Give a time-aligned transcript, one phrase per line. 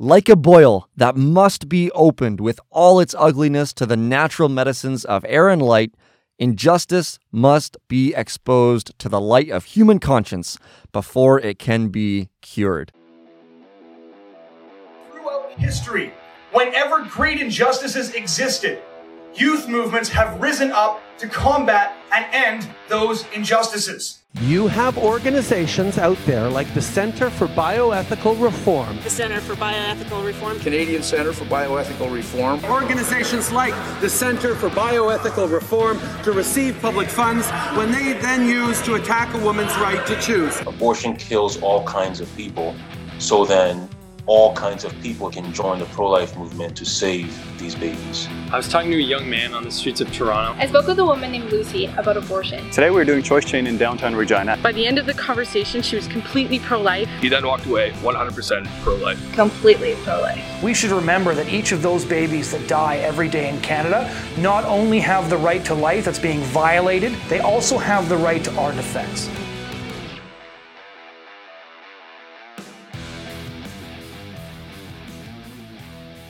[0.00, 5.04] Like a boil that must be opened with all its ugliness to the natural medicines
[5.04, 5.94] of air and light,
[6.36, 10.58] injustice must be exposed to the light of human conscience
[10.90, 12.90] before it can be cured.
[15.12, 16.12] Throughout history,
[16.50, 18.82] whenever great injustices existed,
[19.36, 24.23] youth movements have risen up to combat and end those injustices.
[24.40, 30.26] You have organizations out there like the Center for Bioethical Reform, the Center for Bioethical
[30.26, 36.76] Reform, Canadian Center for Bioethical Reform, organizations like the Center for Bioethical Reform to receive
[36.82, 40.60] public funds when they then use to attack a woman's right to choose.
[40.62, 42.74] Abortion kills all kinds of people,
[43.20, 43.88] so then
[44.26, 48.28] all kinds of people can join the pro life movement to save these babies.
[48.50, 50.58] I was talking to a young man on the streets of Toronto.
[50.60, 52.70] I spoke with a woman named Lucy about abortion.
[52.70, 54.56] Today we were doing Choice Chain in downtown Regina.
[54.62, 57.08] By the end of the conversation, she was completely pro life.
[57.20, 59.34] He then walked away 100% pro life.
[59.34, 60.62] Completely pro life.
[60.62, 64.64] We should remember that each of those babies that die every day in Canada not
[64.64, 68.54] only have the right to life that's being violated, they also have the right to
[68.56, 69.28] our defense.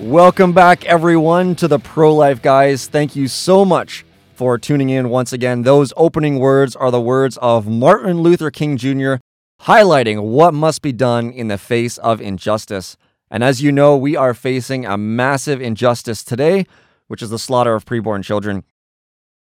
[0.05, 2.87] Welcome back, everyone, to the Pro Life Guys.
[2.89, 5.63] Thank you so much for tuning in once again.
[5.63, 9.15] Those opening words are the words of Martin Luther King Jr.,
[9.63, 12.99] highlighting what must be done in the face of injustice.
[13.31, 16.67] And as you know, we are facing a massive injustice today,
[17.09, 18.65] which is the slaughter of preborn children.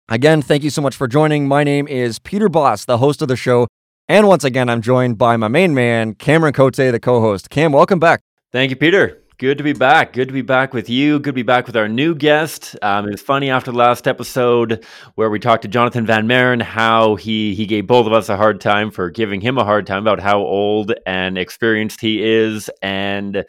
[0.09, 1.47] Again, thank you so much for joining.
[1.47, 3.69] My name is Peter Boss, the host of the show.
[4.09, 7.49] And once again, I'm joined by my main man, Cameron Cote, the co host.
[7.49, 8.23] Cam, welcome back.
[8.51, 9.23] Thank you, Peter.
[9.39, 10.15] Good to be back.
[10.15, 11.21] Good to be back with you.
[11.21, 12.75] Good to be back with our new guest.
[12.83, 16.59] Um, it was funny after the last episode where we talked to Jonathan Van Maren
[16.59, 19.87] how he he gave both of us a hard time for giving him a hard
[19.87, 23.45] time about how old and experienced he is, and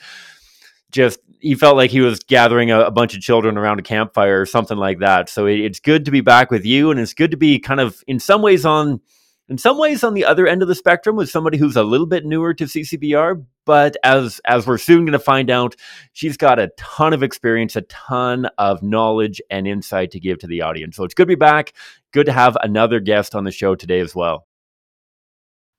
[0.91, 4.39] just he felt like he was gathering a, a bunch of children around a campfire
[4.39, 5.27] or something like that.
[5.27, 7.79] So it, it's good to be back with you, and it's good to be kind
[7.79, 9.01] of in some ways on
[9.49, 12.05] in some ways on the other end of the spectrum with somebody who's a little
[12.05, 15.75] bit newer to CCBR, but as as we're soon going to find out,
[16.13, 20.47] she's got a ton of experience, a ton of knowledge and insight to give to
[20.47, 20.95] the audience.
[20.95, 21.73] So it's good to be back.
[22.13, 24.45] Good to have another guest on the show today as well.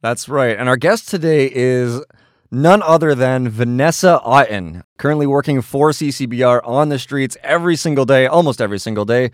[0.02, 0.56] That's right.
[0.58, 2.02] And our guest today is
[2.50, 8.26] none other than Vanessa Otten, currently working for CCBR on the streets every single day,
[8.26, 9.30] almost every single day,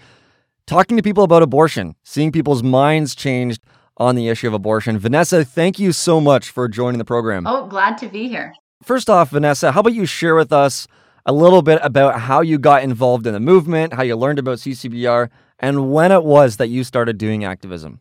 [0.66, 3.62] talking to people about abortion, seeing people's minds changed
[3.96, 4.98] on the issue of abortion.
[4.98, 7.46] Vanessa, thank you so much for joining the program.
[7.46, 8.52] Oh, glad to be here.
[8.82, 10.86] First off, Vanessa, how about you share with us
[11.24, 14.58] a little bit about how you got involved in the movement, how you learned about
[14.58, 18.00] CCBR, and when it was that you started doing activism?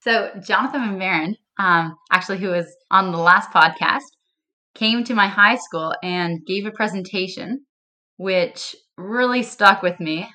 [0.00, 4.02] So, Jonathan Van Maren, um, actually, who was on the last podcast,
[4.74, 7.64] came to my high school and gave a presentation,
[8.16, 10.28] which really stuck with me.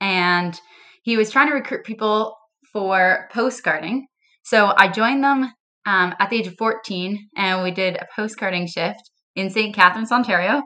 [0.00, 0.58] And
[1.02, 2.36] he was trying to recruit people
[2.72, 4.02] for postcarding
[4.50, 5.44] so I joined them
[5.86, 8.98] um, at the age of 14, and we did a postcarding shift
[9.36, 9.72] in St.
[9.72, 10.62] Catharines, Ontario,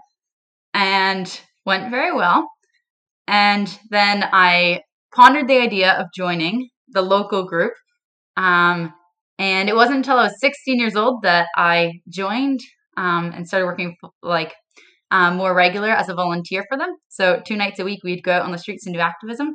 [0.72, 2.48] and went very well.
[3.28, 4.80] And then I
[5.14, 7.74] pondered the idea of joining the local group.
[8.38, 8.94] Um,
[9.38, 12.60] and it wasn't until I was 16 years old that I joined
[12.96, 14.54] um, and started working like
[15.10, 16.94] um, more regular as a volunteer for them.
[17.10, 19.50] So two nights a week, we'd go out on the streets and do activism.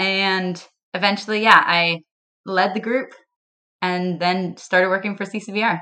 [0.00, 0.60] And
[0.92, 2.00] eventually, yeah, I
[2.44, 3.14] led the group
[3.84, 5.80] and then started working for CCBR.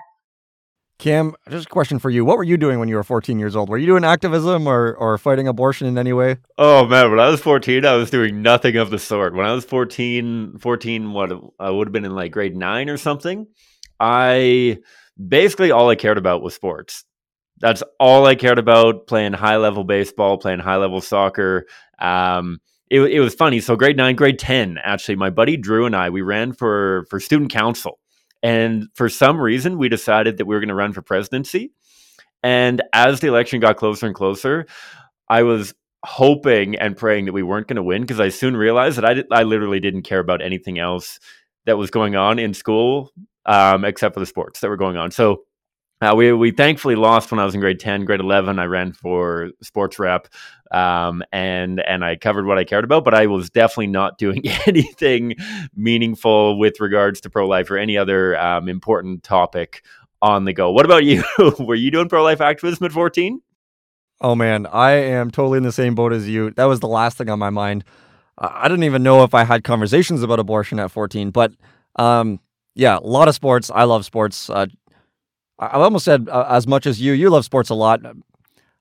[0.98, 2.24] Cam, just a question for you.
[2.24, 3.68] What were you doing when you were 14 years old?
[3.68, 6.36] Were you doing activism or, or fighting abortion in any way?
[6.58, 7.10] Oh, man.
[7.10, 9.34] When I was 14, I was doing nothing of the sort.
[9.34, 12.96] When I was 14, 14, what, I would have been in like grade nine or
[12.96, 13.46] something.
[13.98, 14.78] I
[15.16, 17.04] basically all I cared about was sports.
[17.58, 21.66] That's all I cared about playing high level baseball, playing high level soccer.
[21.98, 22.58] Um,
[22.92, 23.58] it, it was funny.
[23.60, 27.18] So grade nine, grade 10, actually, my buddy Drew and I, we ran for, for
[27.18, 27.98] student council.
[28.42, 31.72] And for some reason, we decided that we were going to run for presidency.
[32.42, 34.66] And as the election got closer and closer,
[35.26, 35.74] I was
[36.04, 39.14] hoping and praying that we weren't going to win because I soon realized that I,
[39.14, 41.18] did, I literally didn't care about anything else
[41.64, 43.10] that was going on in school
[43.46, 45.12] um, except for the sports that were going on.
[45.12, 45.44] So
[46.02, 48.58] uh, we we thankfully lost when I was in grade ten, grade eleven.
[48.58, 50.26] I ran for sports rep,
[50.72, 54.42] um, and and I covered what I cared about, but I was definitely not doing
[54.66, 55.36] anything
[55.76, 59.84] meaningful with regards to pro life or any other um, important topic
[60.20, 60.72] on the go.
[60.72, 61.22] What about you?
[61.60, 63.40] Were you doing pro life activism at fourteen?
[64.20, 66.50] Oh man, I am totally in the same boat as you.
[66.50, 67.84] That was the last thing on my mind.
[68.38, 71.52] I didn't even know if I had conversations about abortion at fourteen, but
[71.94, 72.40] um,
[72.74, 73.70] yeah, a lot of sports.
[73.72, 74.48] I love sports.
[74.48, 74.66] Uh,
[75.58, 77.12] I almost said uh, as much as you.
[77.12, 78.00] You love sports a lot.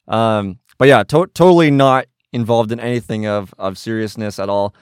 [0.08, 4.74] Um, but yeah, to- totally not involved in anything of of seriousness at all.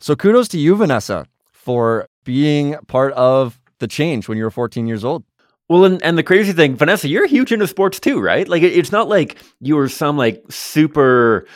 [0.00, 4.86] So kudos to you, Vanessa, for being part of the change when you were 14
[4.86, 5.24] years old.
[5.68, 8.46] Well, and, and the crazy thing, Vanessa, you're huge into sports too, right?
[8.48, 11.46] Like it, it's not like you were some like super.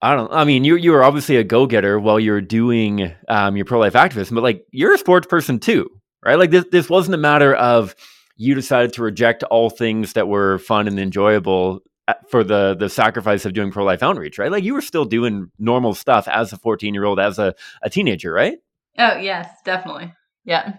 [0.00, 0.32] I don't.
[0.32, 3.78] I mean, you you were obviously a go getter while you're doing um, your pro
[3.78, 5.90] life activism, but like you're a sports person too,
[6.24, 6.38] right?
[6.38, 7.94] Like this this wasn't a matter of
[8.42, 12.88] you decided to reject all things that were fun and enjoyable uh, for the the
[12.88, 14.50] sacrifice of doing pro life outreach, right?
[14.50, 17.88] Like you were still doing normal stuff as a 14 year old, as a, a
[17.88, 18.58] teenager, right?
[18.98, 20.12] Oh yes, definitely.
[20.44, 20.74] Yeah.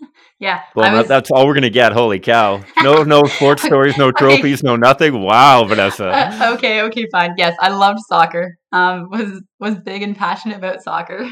[0.38, 0.62] Yeah.
[0.74, 1.08] Well, was...
[1.08, 1.92] that's all we're gonna get.
[1.92, 2.64] Holy cow!
[2.82, 4.66] No, no sports stories, no trophies, okay.
[4.66, 5.20] no nothing.
[5.20, 6.08] Wow, Vanessa.
[6.08, 7.34] Uh, okay, okay, fine.
[7.36, 8.56] Yes, I loved soccer.
[8.72, 11.28] Um, was was big and passionate about soccer.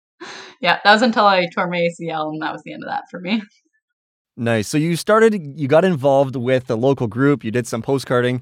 [0.60, 3.04] yeah, that was until I tore my ACL, and that was the end of that
[3.08, 3.40] for me.
[4.40, 4.68] Nice.
[4.68, 7.44] So you started, you got involved with the local group.
[7.44, 8.40] You did some postcarding.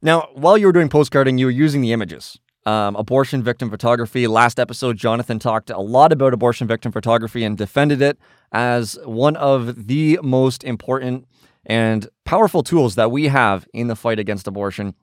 [0.00, 4.26] Now, while you were doing postcarding, you were using the images um, abortion victim photography.
[4.26, 8.18] Last episode, Jonathan talked a lot about abortion victim photography and defended it
[8.50, 11.26] as one of the most important
[11.66, 14.94] and powerful tools that we have in the fight against abortion.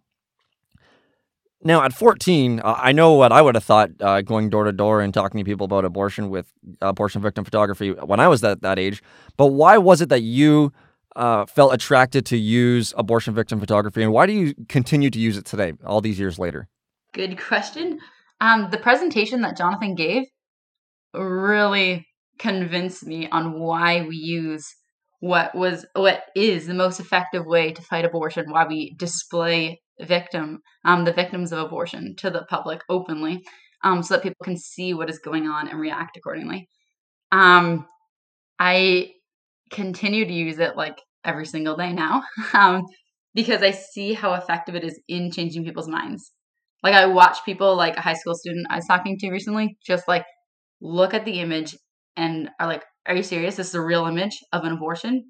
[1.64, 4.72] Now, at 14, uh, I know what I would have thought uh, going door to
[4.72, 8.62] door and talking to people about abortion with abortion victim photography when I was that,
[8.62, 9.04] that age.
[9.38, 10.74] But why was it that you
[11.16, 15.38] uh, felt attracted to use abortion victim photography, and why do you continue to use
[15.38, 16.68] it today, all these years later?
[17.14, 18.00] Good question.
[18.40, 20.24] Um, the presentation that Jonathan gave
[21.14, 22.08] really
[22.40, 24.74] convinced me on why we use
[25.20, 28.50] what was what is the most effective way to fight abortion.
[28.50, 33.44] Why we display victim, um, the victims of abortion, to the public openly,
[33.84, 36.68] um, so that people can see what is going on and react accordingly.
[37.32, 37.86] Um,
[38.60, 39.12] I
[39.72, 42.24] continue to use it like every single day now,
[42.54, 42.84] um,
[43.34, 46.32] because I see how effective it is in changing people's minds.
[46.84, 50.08] Like I watch people like a high school student I was talking to recently just
[50.08, 50.26] like
[50.82, 51.76] look at the image
[52.18, 53.56] and are like, Are you serious?
[53.56, 55.24] This is a real image of an abortion?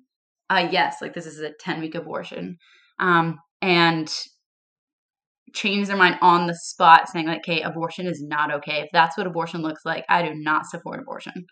[0.50, 2.58] Uh yes, like this is a 10 week abortion.
[3.00, 4.12] Um and
[5.54, 8.82] change their mind on the spot saying like, okay, abortion is not okay.
[8.82, 11.46] If that's what abortion looks like, I do not support abortion.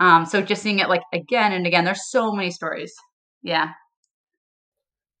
[0.00, 2.92] Um, so just seeing it like again and again, there's so many stories.
[3.42, 3.70] Yeah.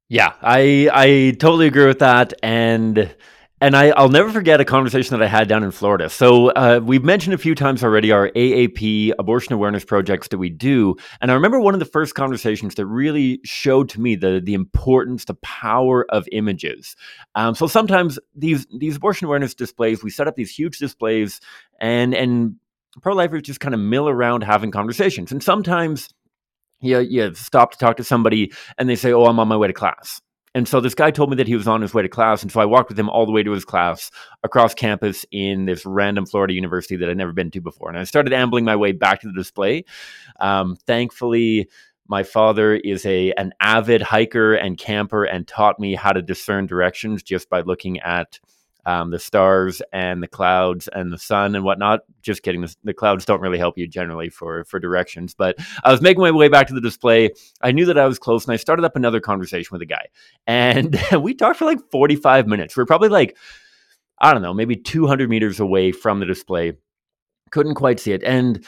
[0.08, 2.34] Yeah, I I totally agree with that.
[2.42, 3.14] And
[3.60, 6.10] and I, will never forget a conversation that I had down in Florida.
[6.10, 10.50] So uh, we've mentioned a few times already our AAP abortion awareness projects that we
[10.50, 14.40] do, and I remember one of the first conversations that really showed to me the
[14.44, 16.96] the importance, the power of images.
[17.34, 21.40] Um, so sometimes these these abortion awareness displays, we set up these huge displays,
[21.80, 22.56] and and
[23.02, 26.08] pro lifers just kind of mill around having conversations, and sometimes
[26.84, 29.68] you, you stop to talk to somebody and they say, Oh, I'm on my way
[29.68, 30.20] to class.
[30.54, 32.42] And so this guy told me that he was on his way to class.
[32.42, 34.10] And so I walked with him all the way to his class
[34.44, 37.88] across campus in this random Florida university that I'd never been to before.
[37.88, 39.84] And I started ambling my way back to the display.
[40.38, 41.68] Um, thankfully,
[42.06, 46.66] my father is a an avid hiker and camper and taught me how to discern
[46.66, 48.38] directions just by looking at
[48.86, 52.00] um, the stars and the clouds and the sun and whatnot.
[52.22, 52.60] Just kidding.
[52.60, 55.34] The, the, clouds don't really help you generally for for directions.
[55.34, 57.30] But I was making my way back to the display.
[57.62, 60.06] I knew that I was close, and I started up another conversation with a guy,
[60.46, 62.76] and we talked for like forty five minutes.
[62.76, 63.36] We are probably like
[64.18, 66.74] I don't know, maybe two hundred meters away from the display.
[67.50, 68.64] Couldn't quite see it, and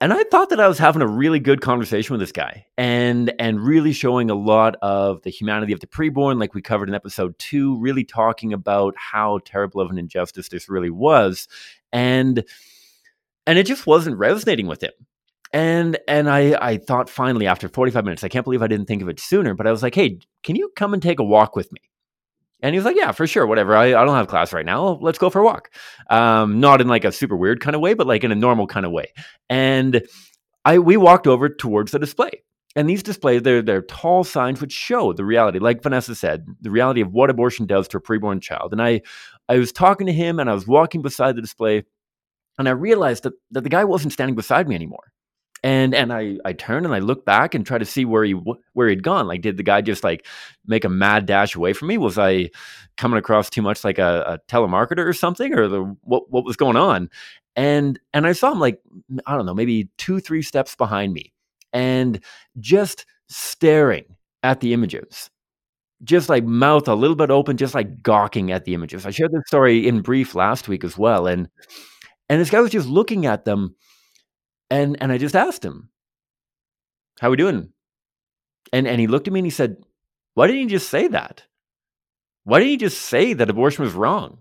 [0.00, 3.32] and I thought that I was having a really good conversation with this guy and
[3.38, 6.94] and really showing a lot of the humanity of the preborn like we covered in
[6.94, 11.48] episode 2 really talking about how terrible of an injustice this really was.
[11.92, 12.44] And
[13.46, 14.92] and it just wasn't resonating with him.
[15.52, 19.02] And and I I thought finally after 45 minutes I can't believe I didn't think
[19.02, 21.54] of it sooner but I was like hey can you come and take a walk
[21.54, 21.80] with me
[22.64, 23.76] and he was like, yeah, for sure, whatever.
[23.76, 24.98] I, I don't have class right now.
[25.02, 25.70] Let's go for a walk.
[26.08, 28.66] Um, not in like a super weird kind of way, but like in a normal
[28.66, 29.12] kind of way.
[29.50, 30.02] And
[30.64, 32.42] I we walked over towards the display.
[32.74, 36.70] And these displays, they're, they're tall signs which show the reality, like Vanessa said, the
[36.70, 38.72] reality of what abortion does to a preborn child.
[38.72, 39.02] And I,
[39.46, 41.84] I was talking to him and I was walking beside the display
[42.58, 45.12] and I realized that, that the guy wasn't standing beside me anymore
[45.64, 48.32] and and I I turn and I look back and try to see where he
[48.74, 49.26] where he'd gone.
[49.26, 50.26] Like, did the guy just like
[50.66, 51.96] make a mad dash away from me?
[51.96, 52.50] Was I
[52.98, 56.56] coming across too much like a, a telemarketer or something, or the what what was
[56.56, 57.08] going on?
[57.56, 58.78] And and I saw him like
[59.26, 61.32] I don't know, maybe two three steps behind me,
[61.72, 62.20] and
[62.60, 64.04] just staring
[64.42, 65.30] at the images
[66.02, 69.06] just like mouth a little bit open, just like gawking at the images.
[69.06, 71.48] I shared this story in brief last week as well, and
[72.28, 73.74] and this guy was just looking at them
[74.74, 75.90] and and I just asked him,
[77.20, 77.72] "How we doing?"
[78.72, 79.76] And and he looked at me and he said,
[80.34, 81.44] "Why didn't you just say that?"
[82.44, 84.38] why didn't you just say that abortion was wrong?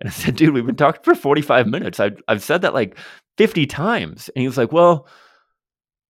[0.00, 2.00] And I said, dude, we've been talking for 45 minutes.
[2.00, 2.98] I've, I've said that like
[3.38, 4.28] 50 times.
[4.34, 5.06] And he was like, well,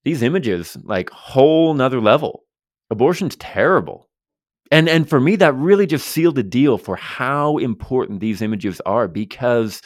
[0.04, 2.44] these images, like whole nother level.
[2.90, 4.08] Abortion's terrible.
[4.70, 8.80] And and for me, that really just sealed the deal for how important these images
[8.86, 9.82] are because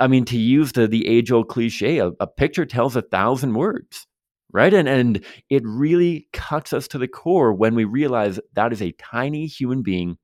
[0.00, 3.54] I mean, to use the the age old cliche, a, a picture tells a thousand
[3.54, 4.06] words
[4.52, 4.72] right?
[4.72, 8.92] And and it really cuts us to the core when we realize that is a
[8.92, 10.16] tiny human being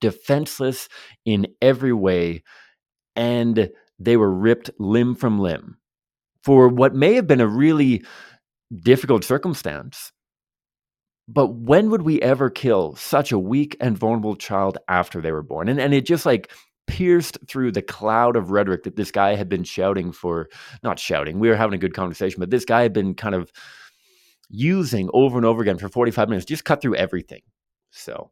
[0.00, 0.88] defenseless
[1.24, 2.42] in every way
[3.16, 5.78] and they were ripped limb from limb
[6.44, 8.04] for what may have been a really
[8.82, 10.12] difficult circumstance.
[11.28, 15.42] But when would we ever kill such a weak and vulnerable child after they were
[15.42, 15.68] born?
[15.68, 16.52] And and it just like
[16.86, 20.48] pierced through the cloud of rhetoric that this guy had been shouting for
[20.82, 23.50] not shouting we were having a good conversation but this guy had been kind of
[24.48, 27.40] using over and over again for 45 minutes just cut through everything.
[27.90, 28.30] So.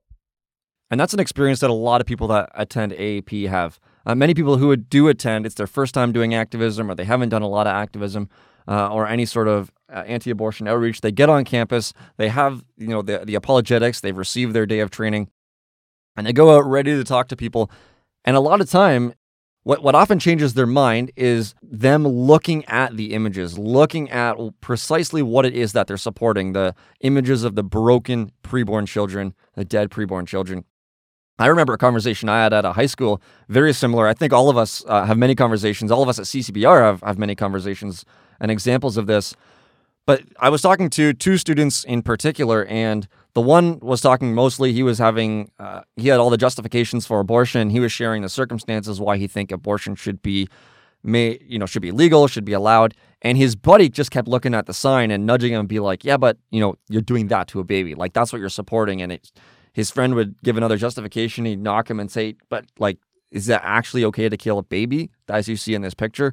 [0.91, 3.81] And that's an experience that a lot of people that attend AAP have.
[4.07, 7.31] Uh, many people who do attend it's their first time doing activism or they haven't
[7.31, 8.29] done a lot of activism
[8.69, 12.89] uh, or any sort of uh, anti-abortion outreach they get on campus they have you
[12.89, 15.29] know the, the apologetics they've received their day of training
[16.17, 17.71] and they go out ready to talk to people
[18.25, 19.15] and a lot of time,
[19.65, 25.23] what, what often changes their mind is them looking at the images, looking at precisely
[25.23, 29.91] what it is that they're supporting the images of the broken preborn children, the dead
[29.91, 30.65] preborn children.
[31.39, 34.07] I remember a conversation I had at a high school, very similar.
[34.07, 35.91] I think all of us uh, have many conversations.
[35.91, 38.05] All of us at CCBR have, have many conversations
[38.39, 39.35] and examples of this.
[40.07, 44.73] But I was talking to two students in particular, and the one was talking mostly,
[44.73, 47.71] he was having, uh, he had all the justifications for abortion.
[47.71, 50.49] He was sharing the circumstances why he think abortion should be,
[51.03, 52.95] may, you know, should be legal, should be allowed.
[53.23, 56.05] And his buddy just kept looking at the sign and nudging him and be like,
[56.05, 57.95] yeah, but, you know, you're doing that to a baby.
[57.95, 59.03] Like, that's what you're supporting.
[59.03, 59.33] And it,
[59.73, 61.45] his friend would give another justification.
[61.45, 62.99] He'd knock him and say, but like,
[63.33, 66.33] is that actually okay to kill a baby, as you see in this picture?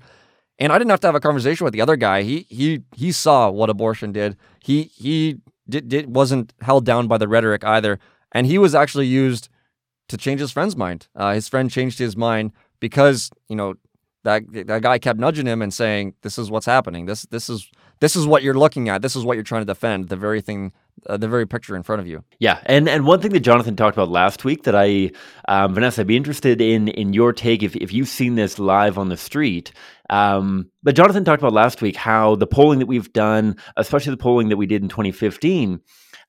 [0.59, 2.21] And I didn't have to have a conversation with the other guy.
[2.21, 4.37] He he he saw what abortion did.
[4.63, 5.37] He he
[5.71, 7.99] did, did wasn't held down by the rhetoric either,
[8.31, 9.49] and he was actually used
[10.09, 11.07] to change his friend's mind.
[11.15, 13.75] Uh, his friend changed his mind because you know
[14.23, 17.05] that that guy kept nudging him and saying, "This is what's happening.
[17.05, 19.01] This this is this is what you're looking at.
[19.01, 20.09] This is what you're trying to defend.
[20.09, 20.73] The very thing,
[21.07, 23.75] uh, the very picture in front of you." Yeah, and and one thing that Jonathan
[23.75, 25.11] talked about last week that I,
[25.47, 28.97] um, Vanessa, I'd be interested in in your take if if you've seen this live
[28.97, 29.71] on the street.
[30.09, 34.17] Um, but Jonathan talked about last week how the polling that we've done, especially the
[34.17, 35.79] polling that we did in 2015,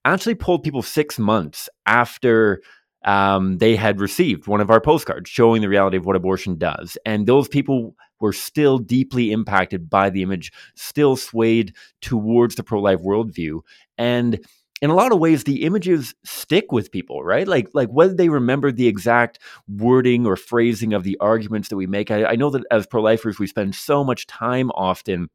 [0.04, 2.61] actually polled people six months after
[3.04, 6.97] um, they had received one of our postcards showing the reality of what abortion does.
[7.04, 12.81] And those people were still deeply impacted by the image, still swayed towards the pro
[12.81, 13.61] life worldview.
[13.99, 14.38] And
[14.81, 18.29] in a lot of ways the images stick with people right like like whether they
[18.29, 19.38] remember the exact
[19.69, 23.38] wording or phrasing of the arguments that we make i, I know that as pro-lifers
[23.38, 25.29] we spend so much time often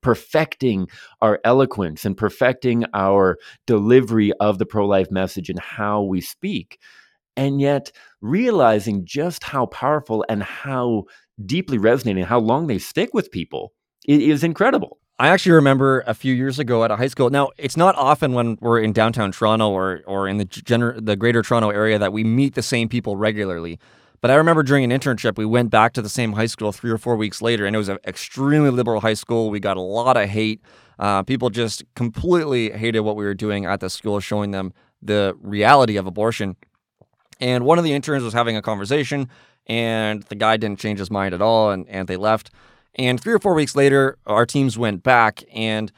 [0.00, 0.88] perfecting
[1.20, 3.38] our eloquence and perfecting our
[3.68, 6.80] delivery of the pro-life message and how we speak
[7.36, 11.04] and yet realizing just how powerful and how
[11.46, 13.72] deeply resonating how long they stick with people
[14.06, 17.30] is incredible I actually remember a few years ago at a high school.
[17.30, 21.14] Now, it's not often when we're in downtown Toronto or or in the gener- the
[21.14, 23.78] greater Toronto area that we meet the same people regularly.
[24.20, 26.90] But I remember during an internship, we went back to the same high school three
[26.90, 29.50] or four weeks later, and it was an extremely liberal high school.
[29.50, 30.60] We got a lot of hate.
[30.98, 35.36] Uh, people just completely hated what we were doing at the school, showing them the
[35.40, 36.56] reality of abortion.
[37.40, 39.28] And one of the interns was having a conversation,
[39.66, 42.50] and the guy didn't change his mind at all, and, and they left.
[42.94, 45.90] And three or four weeks later, our teams went back, and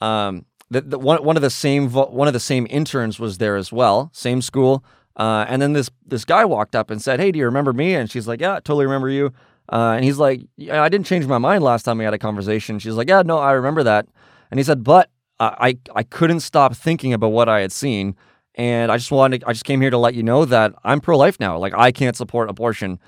[0.00, 3.56] um, the, the one one of the same one of the same interns was there
[3.56, 4.84] as well, same school.
[5.16, 7.94] Uh, and then this this guy walked up and said, "Hey, do you remember me?"
[7.94, 9.32] And she's like, "Yeah, totally remember you."
[9.72, 12.18] Uh, and he's like, yeah, "I didn't change my mind last time we had a
[12.18, 14.06] conversation." She's like, "Yeah, no, I remember that."
[14.50, 15.10] And he said, "But
[15.40, 18.16] I I couldn't stop thinking about what I had seen."
[18.56, 21.18] And I just wanted, I just came here to let you know that I'm pro
[21.18, 21.58] life now.
[21.58, 23.00] Like, I can't support abortion.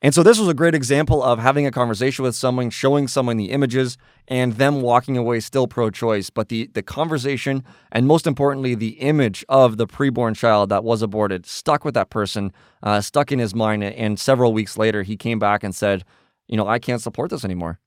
[0.00, 3.36] And so this was a great example of having a conversation with someone, showing someone
[3.36, 6.30] the images, and them walking away still pro-choice.
[6.30, 11.02] But the the conversation and most importantly, the image of the preborn child that was
[11.02, 13.82] aborted stuck with that person, uh, stuck in his mind.
[13.82, 16.04] And several weeks later, he came back and said,
[16.46, 17.80] "You know, I can't support this anymore."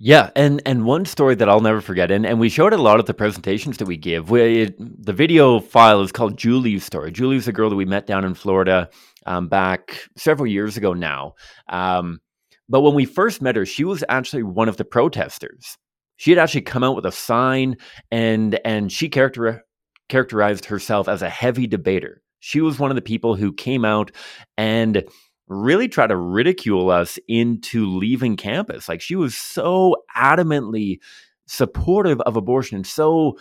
[0.00, 3.00] Yeah, and and one story that I'll never forget, and, and we showed a lot
[3.00, 4.30] of the presentations that we give.
[4.30, 7.10] We, it, the video file is called Julie's story.
[7.10, 8.90] Julie's a girl that we met down in Florida
[9.26, 11.34] um, back several years ago now.
[11.68, 12.20] Um,
[12.68, 15.76] but when we first met her, she was actually one of the protesters.
[16.16, 17.76] She had actually come out with a sign,
[18.12, 19.64] and and she character,
[20.08, 22.22] characterized herself as a heavy debater.
[22.38, 24.12] She was one of the people who came out
[24.56, 25.02] and
[25.48, 28.88] really try to ridicule us into leaving campus.
[28.88, 30.98] Like she was so adamantly
[31.46, 33.38] supportive of abortion and so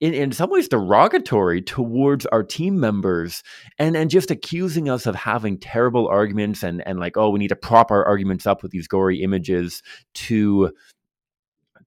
[0.00, 3.42] in, in some ways derogatory towards our team members
[3.78, 7.48] and and just accusing us of having terrible arguments and and like oh we need
[7.48, 10.70] to prop our arguments up with these gory images to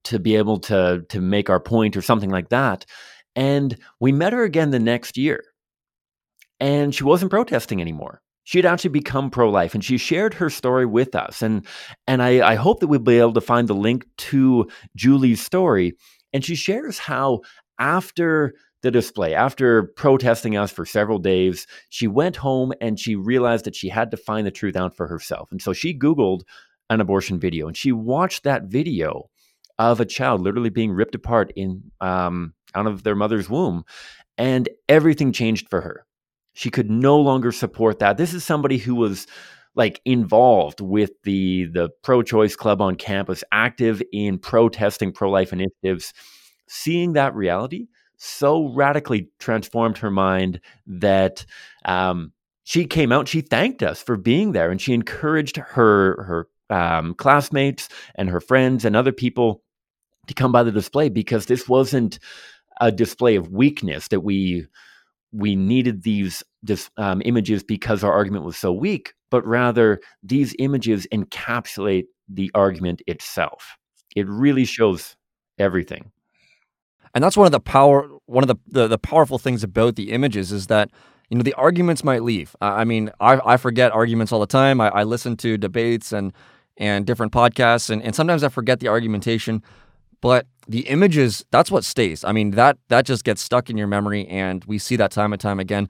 [0.08, 2.86] to be able to to make our point or something like that.
[3.36, 5.44] And we met her again the next year.
[6.60, 10.86] And she wasn't protesting anymore she had actually become pro-life and she shared her story
[10.86, 11.66] with us and
[12.08, 15.94] and I, I hope that we'll be able to find the link to julie's story
[16.32, 17.42] and she shares how
[17.78, 23.66] after the display, after protesting us for several days, she went home and she realized
[23.66, 25.52] that she had to find the truth out for herself.
[25.52, 26.42] And so she Googled
[26.90, 29.30] an abortion video and she watched that video
[29.80, 33.84] of a child literally being ripped apart in um, out of their mother's womb.
[34.38, 36.07] And everything changed for her.
[36.58, 38.18] She could no longer support that.
[38.18, 39.28] This is somebody who was
[39.76, 46.14] like involved with the the pro-choice club on campus, active in protesting pro-life initiatives
[46.68, 47.86] seeing that reality
[48.18, 51.46] so radically transformed her mind that
[51.86, 52.34] um,
[52.64, 53.28] she came out.
[53.28, 58.42] She thanked us for being there, and she encouraged her her um, classmates and her
[58.42, 59.62] friends and other people
[60.26, 62.18] to come by the display because this wasn't
[62.82, 64.66] a display of weakness that we
[65.38, 70.56] we needed these this, um, images because our argument was so weak, but rather these
[70.58, 73.78] images encapsulate the argument itself.
[74.16, 75.16] It really shows
[75.60, 76.12] everything.
[77.14, 80.12] And that's one of the power one of the, the, the powerful things about the
[80.12, 80.90] images is that
[81.30, 82.56] you know the arguments might leave.
[82.62, 84.82] I mean i, I forget arguments all the time.
[84.82, 86.34] I, I listen to debates and
[86.78, 89.64] and different podcasts and, and sometimes i forget the argumentation
[90.22, 93.88] but the images that's what stays i mean that that just gets stuck in your
[93.88, 95.88] memory and we see that time and time again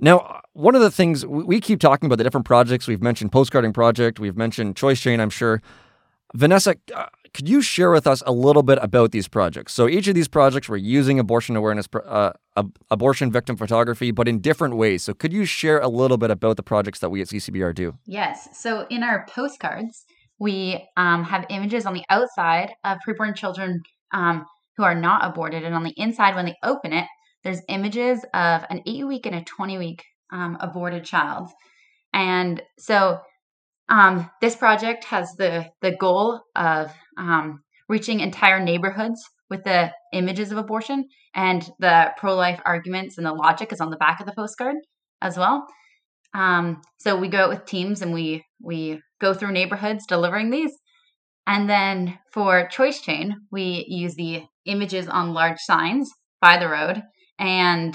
[0.00, 3.72] now one of the things we keep talking about the different projects we've mentioned postcarding
[3.72, 5.60] project we've mentioned choice chain i'm sure
[6.34, 9.74] vanessa uh, could you share with us a little bit about these projects?
[9.74, 12.32] So each of these projects were using abortion awareness, uh,
[12.92, 15.02] abortion victim photography, but in different ways.
[15.02, 17.98] So could you share a little bit about the projects that we at CCBR do?
[18.06, 18.48] Yes.
[18.56, 20.06] So in our postcards,
[20.38, 23.82] we um, have images on the outside of preborn children
[24.14, 24.46] um,
[24.76, 27.06] who are not aborted, and on the inside, when they open it,
[27.42, 31.50] there's images of an eight week and a 20 week um, aborted child.
[32.14, 33.20] And so
[33.88, 40.50] um, this project has the the goal of um, reaching entire neighborhoods with the images
[40.50, 44.26] of abortion, and the pro life arguments and the logic is on the back of
[44.26, 44.76] the postcard
[45.20, 45.66] as well.
[46.34, 50.72] Um, so we go out with teams and we we go through neighborhoods delivering these,
[51.46, 57.02] and then for Choice Chain we use the images on large signs by the road
[57.38, 57.94] and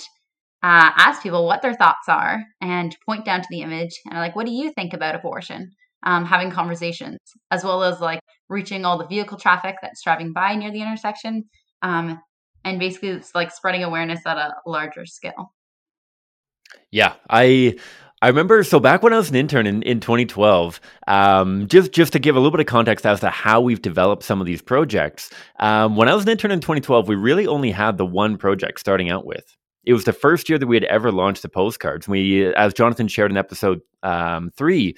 [0.61, 4.35] uh, ask people what their thoughts are and point down to the image and like,
[4.35, 5.71] what do you think about abortion?
[6.03, 7.19] Um, having conversations,
[7.51, 11.43] as well as like reaching all the vehicle traffic that's driving by near the intersection,
[11.81, 12.21] um,
[12.63, 15.51] and basically it's like spreading awareness at a larger scale.
[16.89, 17.75] Yeah, I
[18.21, 22.11] I remember so back when I was an intern in, in 2012, um, just just
[22.13, 24.61] to give a little bit of context as to how we've developed some of these
[24.61, 25.29] projects.
[25.59, 28.79] Um, when I was an intern in 2012, we really only had the one project
[28.79, 29.55] starting out with.
[29.85, 32.07] It was the first year that we had ever launched the postcards.
[32.07, 34.95] We, as Jonathan shared in episode um, three,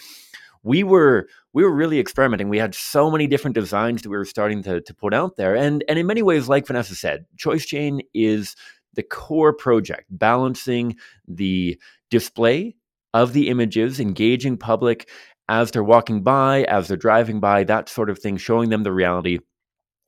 [0.63, 2.49] we were we were really experimenting.
[2.49, 5.55] We had so many different designs that we were starting to, to put out there.
[5.55, 8.55] And and in many ways, like Vanessa said, Choice Chain is
[8.95, 10.95] the core project, balancing
[11.27, 11.79] the
[12.09, 12.75] display
[13.13, 15.09] of the images, engaging public
[15.49, 18.93] as they're walking by, as they're driving by, that sort of thing, showing them the
[18.93, 19.39] reality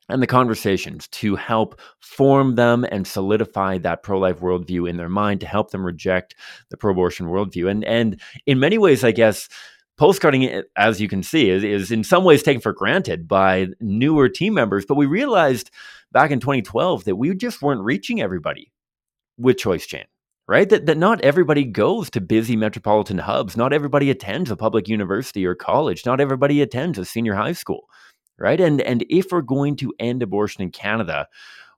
[0.09, 5.39] and the conversations to help form them and solidify that pro-life worldview in their mind
[5.39, 6.35] to help them reject
[6.69, 9.47] the pro-abortion worldview and and in many ways i guess
[9.99, 14.29] postcarding, as you can see, is, is in some ways taken for granted by newer
[14.29, 14.85] team members.
[14.85, 15.71] But we realized
[16.11, 18.71] back in 2012 that we just weren't reaching everybody
[19.37, 20.05] with Choice Chain,
[20.47, 20.69] right?
[20.69, 23.55] That, that not everybody goes to busy metropolitan hubs.
[23.55, 26.05] Not everybody attends a public university or college.
[26.05, 27.85] Not everybody attends a senior high school,
[28.37, 28.59] right?
[28.59, 31.27] And, and if we're going to end abortion in Canada,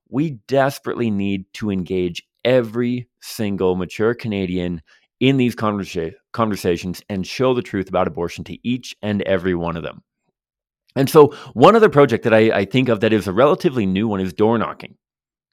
[0.10, 4.82] we desperately need to engage every single mature Canadian
[5.19, 9.78] in these conversa- conversations and show the truth about abortion to each and every one
[9.78, 10.04] of them.
[10.95, 14.08] And so, one other project that I, I think of that is a relatively new
[14.08, 14.95] one is door knocking.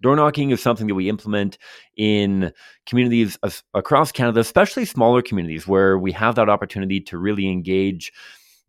[0.02, 1.58] Door knocking is something that we implement
[1.96, 2.52] in
[2.86, 3.38] communities
[3.72, 8.12] across Canada, especially smaller communities where we have that opportunity to really engage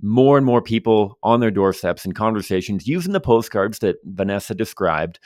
[0.02, 5.20] more and more people on their doorsteps in conversations using the postcards that Vanessa described.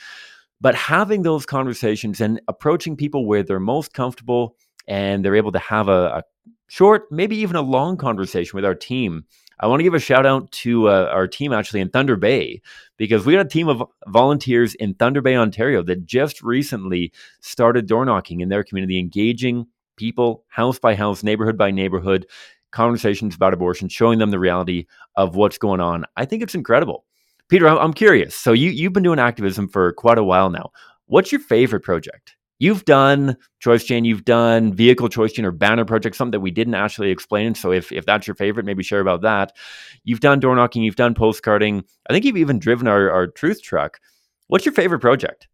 [0.60, 5.58] But having those conversations and approaching people where they're most comfortable and they're able to
[5.58, 6.22] have a, a
[6.68, 9.24] short, maybe even a long conversation with our team.
[9.60, 12.62] I want to give a shout out to uh, our team actually in Thunder Bay
[12.96, 17.86] because we got a team of volunteers in Thunder Bay, Ontario that just recently started
[17.86, 19.66] door knocking in their community, engaging
[19.96, 22.26] people house by house, neighborhood by neighborhood,
[22.70, 26.04] conversations about abortion, showing them the reality of what's going on.
[26.16, 27.04] I think it's incredible.
[27.48, 28.34] Peter, I'm curious.
[28.36, 30.70] So you you've been doing activism for quite a while now.
[31.06, 32.36] What's your favorite project?
[32.60, 36.50] You've done Choice Chain, you've done Vehicle Choice Chain or Banner Project, something that we
[36.50, 37.54] didn't actually explain.
[37.54, 39.54] So if, if that's your favorite, maybe share about that.
[40.02, 41.84] You've done door knocking, you've done postcarding.
[42.08, 44.00] I think you've even driven our, our truth truck.
[44.48, 45.46] What's your favorite project?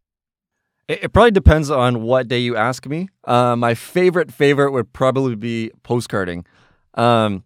[0.88, 3.08] It, it probably depends on what day you ask me.
[3.24, 6.46] Uh, my favorite favorite would probably be postcarding.
[6.94, 7.44] Um,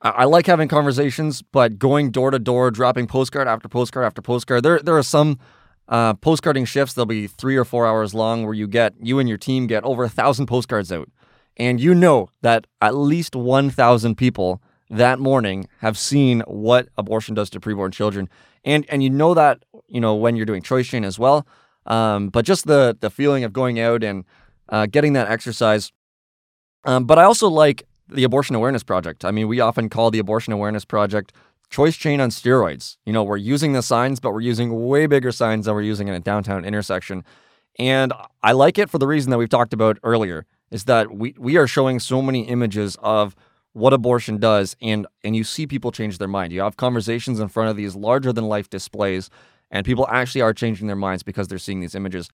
[0.00, 4.22] I, I like having conversations, but going door to door, dropping postcard after postcard after
[4.22, 4.62] postcard.
[4.62, 5.38] There there are some
[5.88, 6.94] uh, postcarding shifts.
[6.94, 9.84] They'll be three or four hours long, where you get you and your team get
[9.84, 11.08] over a thousand postcards out,
[11.56, 17.34] and you know that at least one thousand people that morning have seen what abortion
[17.34, 18.28] does to preborn children,
[18.64, 21.46] and and you know that you know when you're doing choice chain as well.
[21.86, 24.24] Um, but just the the feeling of going out and
[24.68, 25.92] uh, getting that exercise.
[26.84, 29.24] Um, but I also like the Abortion Awareness Project.
[29.24, 31.32] I mean, we often call the Abortion Awareness Project
[31.72, 32.98] choice chain on steroids.
[33.06, 36.06] You know, we're using the signs, but we're using way bigger signs than we're using
[36.06, 37.24] in a downtown intersection.
[37.78, 41.34] And I like it for the reason that we've talked about earlier is that we,
[41.38, 43.34] we are showing so many images of
[43.72, 46.52] what abortion does and and you see people change their mind.
[46.52, 49.30] You have conversations in front of these larger than life displays
[49.70, 52.28] and people actually are changing their minds because they're seeing these images.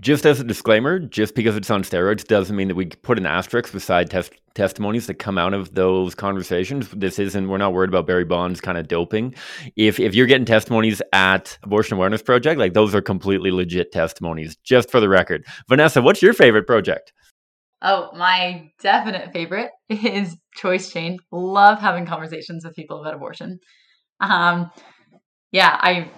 [0.00, 3.26] Just as a disclaimer, just because it's on steroids doesn't mean that we put an
[3.26, 6.88] asterisk beside test testimonies that come out of those conversations.
[6.90, 9.34] This isn't, we're not worried about Barry Bonds kind of doping.
[9.76, 14.56] If, if you're getting testimonies at Abortion Awareness Project, like those are completely legit testimonies,
[14.64, 15.44] just for the record.
[15.68, 17.12] Vanessa, what's your favorite project?
[17.82, 21.18] Oh, my definite favorite is Choice Chain.
[21.30, 23.60] Love having conversations with people about abortion.
[24.20, 24.72] Um,
[25.52, 26.10] yeah, I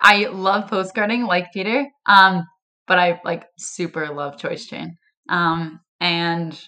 [0.00, 1.88] I love postcarding like Peter.
[2.06, 2.46] Um,
[2.86, 4.96] but I like super love Choice Chain.
[5.28, 6.60] Um, and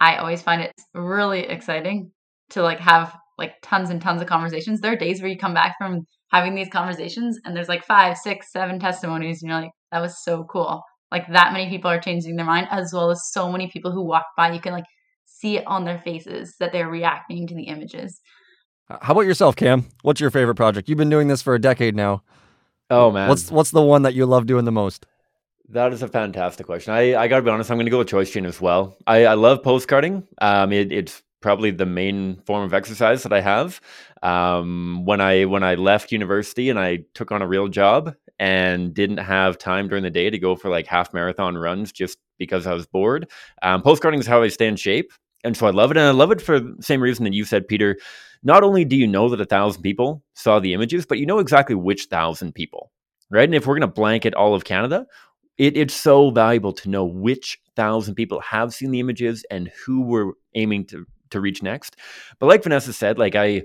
[0.00, 2.10] I always find it really exciting
[2.50, 4.80] to like have like tons and tons of conversations.
[4.80, 8.16] There are days where you come back from having these conversations and there's like five,
[8.16, 10.82] six, seven testimonies, and you're like, that was so cool.
[11.12, 14.04] Like that many people are changing their mind, as well as so many people who
[14.04, 14.52] walk by.
[14.52, 14.86] You can like
[15.24, 18.20] see it on their faces that they're reacting to the images.
[18.88, 19.86] How about yourself, Cam?
[20.02, 20.88] What's your favorite project?
[20.88, 22.22] You've been doing this for a decade now.
[22.88, 25.06] Oh man, what's what's the one that you love doing the most?
[25.70, 26.92] That is a fantastic question.
[26.92, 28.96] I, I got to be honest, I'm going to go with choice chain as well.
[29.06, 30.24] I, I love postcarding.
[30.40, 33.80] Um, it, it's probably the main form of exercise that I have.
[34.22, 38.94] Um, when I when I left university and I took on a real job and
[38.94, 42.66] didn't have time during the day to go for like half marathon runs just because
[42.66, 43.28] I was bored,
[43.62, 45.96] um, postcarding is how I stay in shape, and so I love it.
[45.96, 47.98] And I love it for the same reason that you said, Peter.
[48.42, 51.40] Not only do you know that a thousand people saw the images, but you know
[51.40, 52.92] exactly which thousand people
[53.30, 53.44] right?
[53.44, 55.06] And if we're going to blanket all of Canada,
[55.58, 60.02] it, it's so valuable to know which thousand people have seen the images and who
[60.02, 61.96] we're aiming to to reach next.
[62.38, 63.62] But like Vanessa said, like I,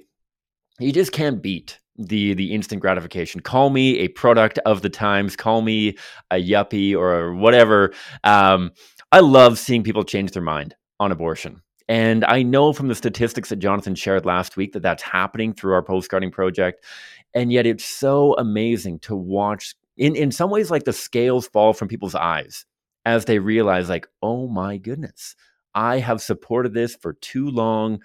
[0.80, 3.42] you just can't beat the the instant gratification.
[3.42, 5.36] Call me a product of the times.
[5.36, 5.98] Call me
[6.32, 7.94] a yuppie or whatever.
[8.24, 8.72] Um,
[9.12, 11.62] I love seeing people change their mind on abortion.
[11.90, 15.74] And I know from the statistics that Jonathan shared last week that that's happening through
[15.74, 16.86] our postcarding project.
[17.34, 21.74] And yet it's so amazing to watch in in some ways like the scales fall
[21.74, 22.66] from people's eyes
[23.06, 25.36] as they realize like oh my goodness
[25.74, 28.00] i have supported this for too long.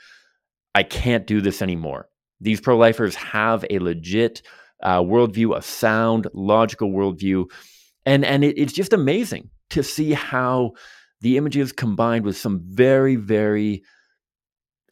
[0.76, 2.10] I can't do this anymore.
[2.38, 4.42] These pro-lifers have a legit
[4.82, 7.46] uh, worldview a sound logical worldview
[8.04, 10.72] and and it, it's just amazing to see how
[11.22, 13.82] the images combined with some very very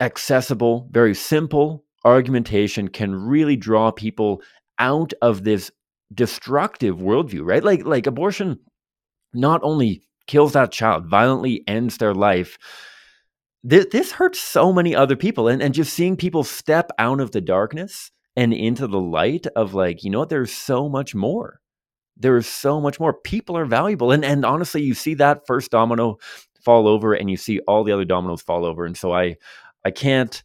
[0.00, 4.40] accessible very simple argumentation can really draw people
[4.78, 5.70] out of this
[6.12, 7.64] destructive worldview, right?
[7.64, 8.60] Like like abortion
[9.32, 12.56] not only kills that child, violently ends their life.
[13.62, 17.30] This, this hurts so many other people, and and just seeing people step out of
[17.30, 21.60] the darkness and into the light of like you know what, there's so much more.
[22.16, 23.12] There is so much more.
[23.12, 26.18] People are valuable, and and honestly, you see that first domino
[26.62, 29.36] fall over, and you see all the other dominoes fall over, and so I
[29.84, 30.42] I can't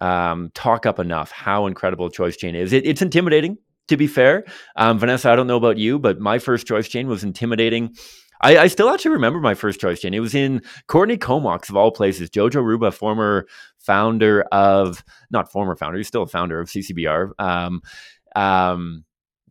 [0.00, 2.72] um, talk up enough how incredible Choice Chain is.
[2.72, 4.44] It, it's intimidating to be fair.
[4.76, 7.94] Um, Vanessa, I don't know about you, but my first choice chain was intimidating.
[8.40, 10.12] I, I, still actually remember my first choice chain.
[10.12, 12.30] It was in Courtenay Comox, of all places.
[12.30, 13.46] Jojo Ruba, former
[13.78, 17.30] founder of, not former founder, he's still a founder of CCBR.
[17.38, 17.80] Um,
[18.36, 19.04] um,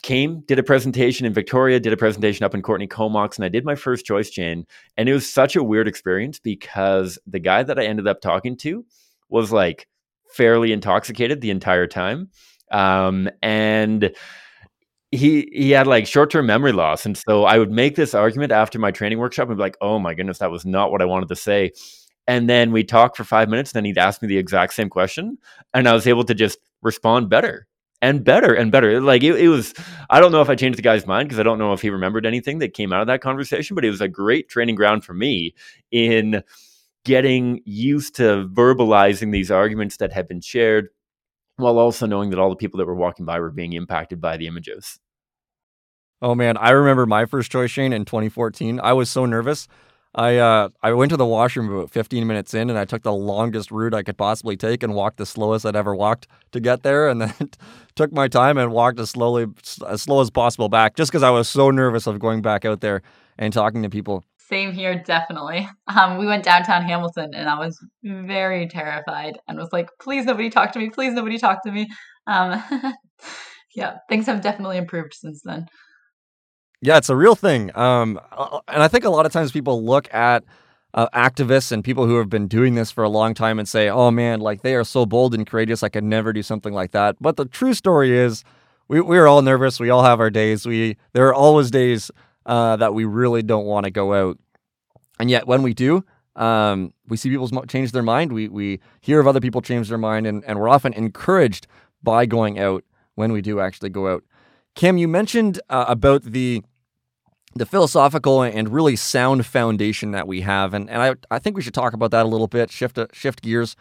[0.03, 3.49] came, did a presentation in Victoria, did a presentation up in Courtenay Comox, and I
[3.49, 4.65] did my first choice chain.
[4.97, 8.57] And it was such a weird experience because the guy that I ended up talking
[8.57, 8.85] to
[9.29, 9.87] was like
[10.29, 12.29] fairly intoxicated the entire time.
[12.71, 14.15] Um, and
[15.11, 17.05] he he had like short-term memory loss.
[17.05, 19.99] And so I would make this argument after my training workshop and be like, oh
[19.99, 21.71] my goodness, that was not what I wanted to say.
[22.25, 24.89] And then we talked for five minutes, and then he'd ask me the exact same
[24.89, 25.37] question,
[25.73, 27.67] and I was able to just respond better
[28.01, 29.01] and better and better.
[29.01, 29.73] Like it, it was,
[30.09, 31.89] I don't know if I changed the guy's mind because I don't know if he
[31.89, 35.05] remembered anything that came out of that conversation, but it was a great training ground
[35.05, 35.53] for me
[35.91, 36.43] in
[37.05, 40.89] getting used to verbalizing these arguments that had been shared
[41.57, 44.37] while also knowing that all the people that were walking by were being impacted by
[44.37, 44.99] the images.
[46.21, 48.79] Oh man, I remember my first choice chain in 2014.
[48.81, 49.67] I was so nervous.
[50.15, 53.13] I uh, I went to the washroom about 15 minutes in, and I took the
[53.13, 56.83] longest route I could possibly take, and walked the slowest I'd ever walked to get
[56.83, 57.33] there, and then
[57.95, 59.47] took my time and walked as slowly
[59.87, 62.81] as slow as possible back, just because I was so nervous of going back out
[62.81, 63.01] there
[63.37, 64.23] and talking to people.
[64.53, 65.67] Same here, definitely.
[65.87, 70.51] Um, we went downtown Hamilton, and I was very terrified, and was like, "Please, nobody
[70.51, 70.91] talk to me!
[70.91, 71.89] Please, nobody talk to me!"
[72.27, 72.63] Um,
[73.75, 75.65] yeah, things have definitely improved since then.
[76.83, 77.75] Yeah, it's a real thing.
[77.75, 78.19] Um,
[78.67, 80.43] and I think a lot of times people look at
[80.93, 83.89] uh, activists and people who have been doing this for a long time and say,
[83.89, 85.81] "Oh man, like they are so bold and courageous.
[85.81, 88.43] I could never do something like that." But the true story is,
[88.87, 89.79] we we're all nervous.
[89.79, 90.67] We all have our days.
[90.67, 92.11] We there are always days
[92.45, 94.37] uh, that we really don't want to go out,
[95.19, 96.03] and yet when we do,
[96.35, 98.31] um, we see people change their mind.
[98.33, 101.67] We we hear of other people change their mind, and and we're often encouraged
[102.01, 102.83] by going out
[103.15, 104.23] when we do actually go out.
[104.75, 106.63] Cam, you mentioned uh, about the
[107.55, 110.73] the philosophical and really sound foundation that we have.
[110.73, 113.07] And, and I, I think we should talk about that a little bit, shift, uh,
[113.13, 113.75] shift gears.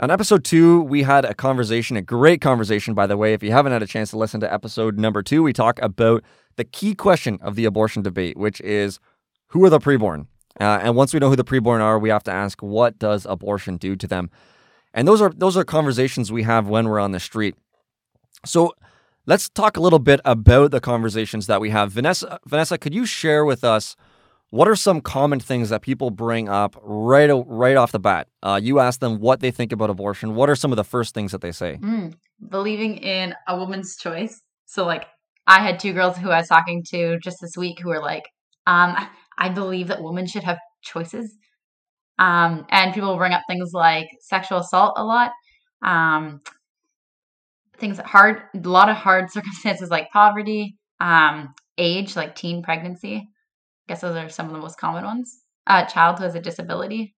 [0.00, 3.32] On episode two, we had a conversation, a great conversation, by the way.
[3.32, 6.24] If you haven't had a chance to listen to episode number two, we talk about
[6.56, 8.98] the key question of the abortion debate, which is
[9.48, 10.26] who are the preborn?
[10.60, 13.26] Uh, and once we know who the preborn are, we have to ask, what does
[13.26, 14.30] abortion do to them?
[14.92, 17.56] And those are those are conversations we have when we're on the street.
[18.46, 18.74] So
[19.26, 21.90] Let's talk a little bit about the conversations that we have.
[21.92, 23.96] Vanessa, Vanessa, could you share with us
[24.50, 28.28] what are some common things that people bring up right right off the bat?
[28.42, 30.34] Uh, you ask them what they think about abortion.
[30.34, 31.78] What are some of the first things that they say?
[31.82, 32.14] Mm,
[32.50, 34.42] believing in a woman's choice.
[34.66, 35.06] So, like,
[35.46, 38.24] I had two girls who I was talking to just this week who were like,
[38.66, 38.94] um,
[39.38, 41.36] "I believe that women should have choices."
[42.18, 45.32] Um, and people bring up things like sexual assault a lot.
[45.82, 46.40] Um,
[47.78, 53.22] things hard a lot of hard circumstances like poverty um age like teen pregnancy i
[53.88, 57.14] guess those are some of the most common ones uh childhood as a disability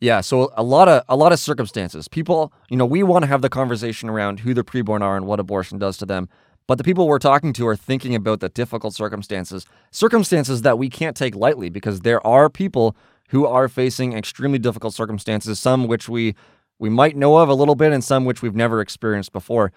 [0.00, 3.28] yeah so a lot of a lot of circumstances people you know we want to
[3.28, 6.28] have the conversation around who the preborn are and what abortion does to them
[6.66, 10.88] but the people we're talking to are thinking about the difficult circumstances circumstances that we
[10.88, 12.96] can't take lightly because there are people
[13.28, 16.34] who are facing extremely difficult circumstances some which we
[16.78, 19.72] we might know of a little bit and some which we've never experienced before.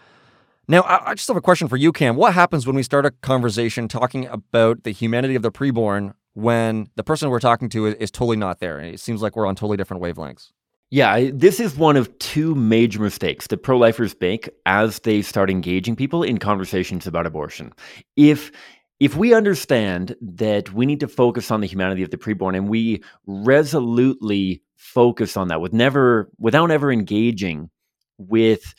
[0.67, 2.15] Now, I, just have a question for you, Cam.
[2.15, 6.87] What happens when we start a conversation talking about the humanity of the preborn when
[6.95, 8.79] the person we're talking to is, is totally not there?
[8.79, 10.51] And it seems like we're on totally different wavelengths.
[10.91, 15.49] Yeah, this is one of two major mistakes that pro lifers make as they start
[15.49, 17.73] engaging people in conversations about abortion.
[18.15, 18.51] If
[18.99, 22.69] if we understand that we need to focus on the humanity of the preborn and
[22.69, 27.69] we resolutely focus on that with never without ever engaging
[28.17, 28.73] with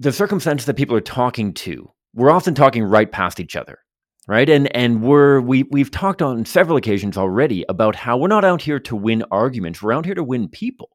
[0.00, 3.78] the circumstances that people are talking to we're often talking right past each other
[4.26, 4.48] right?
[4.48, 8.62] And and we're we we've talked on several occasions already about how we're not out
[8.62, 9.82] here to win arguments.
[9.82, 10.90] We're out here to win people.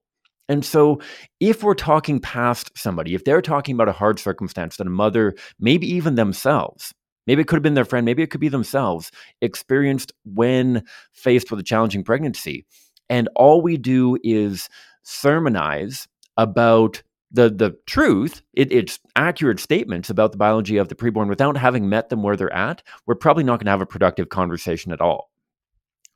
[0.50, 1.02] And so
[1.40, 5.34] if we're talking past somebody if they're talking about a hard circumstance that a mother
[5.60, 6.94] maybe even themselves
[7.26, 9.12] maybe it could have been their friend maybe it could be themselves
[9.42, 12.66] experienced when faced with a challenging pregnancy
[13.10, 14.70] and all we do is
[15.04, 21.28] sermonize about the the truth it, it's accurate statements about the biology of the preborn
[21.28, 24.30] without having met them where they're at we're probably not going to have a productive
[24.30, 25.30] conversation at all.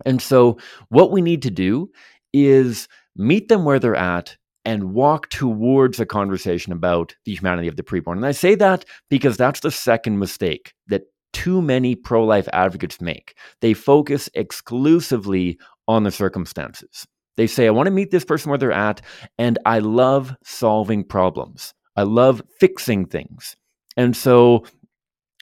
[0.05, 0.57] And so
[0.89, 1.89] what we need to do
[2.33, 7.75] is meet them where they're at and walk towards a conversation about the humanity of
[7.75, 8.17] the preborn.
[8.17, 13.35] And i say that because that's the second mistake that too many pro-life advocates make.
[13.61, 17.07] They focus exclusively on the circumstances.
[17.37, 19.01] They say, I want to meet this person where they're at,
[19.37, 21.73] and I love solving problems.
[21.95, 23.55] I love fixing things.
[23.97, 24.65] And so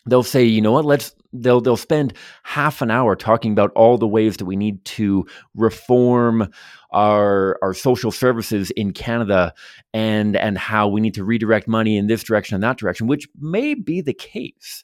[0.05, 3.97] they'll say, you know what, let's they'll they'll spend half an hour talking about all
[3.97, 5.25] the ways that we need to
[5.55, 6.49] reform
[6.91, 9.53] our our social services in Canada
[9.93, 13.27] and and how we need to redirect money in this direction and that direction which
[13.39, 14.83] may be the case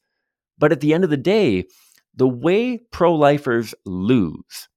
[0.58, 1.65] but at the end of the day
[2.15, 4.70] the way pro-lifers lose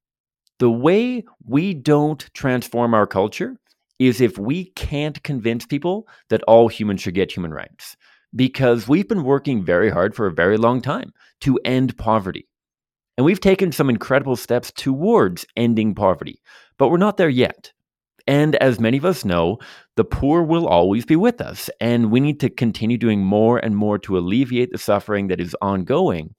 [0.58, 3.56] the way we don't transform our culture
[3.98, 7.96] is if we can't convince people that all humans should get human rights
[8.34, 12.46] because we've been working very hard for a very long time to end poverty.
[13.16, 16.40] And we've taken some incredible steps towards ending poverty,
[16.78, 17.72] but we're not there yet.
[18.28, 19.58] And as many of us know,
[19.96, 23.74] the poor will always be with us, and we need to continue doing more and
[23.74, 26.34] more to alleviate the suffering that is ongoing.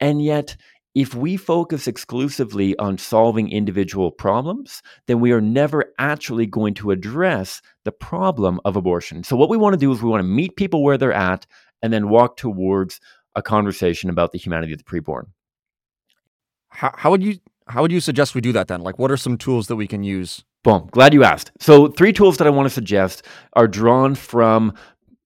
[0.00, 0.56] And yet,
[0.98, 6.90] if we focus exclusively on solving individual problems, then we are never actually going to
[6.90, 9.22] address the problem of abortion.
[9.22, 11.46] So, what we want to do is we want to meet people where they're at
[11.82, 12.98] and then walk towards
[13.36, 15.26] a conversation about the humanity of the preborn.
[16.70, 18.80] How, how would you how would you suggest we do that then?
[18.80, 20.44] Like, what are some tools that we can use?
[20.64, 20.88] Boom.
[20.90, 21.52] Glad you asked.
[21.60, 24.74] So, three tools that I want to suggest are drawn from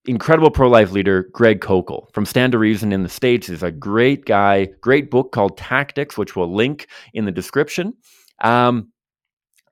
[0.07, 3.71] incredible pro life leader Greg Koukl from Stand to Reason in the States is a
[3.71, 7.95] great guy, great book called Tactics, which we'll link in the description.
[8.43, 8.91] Um,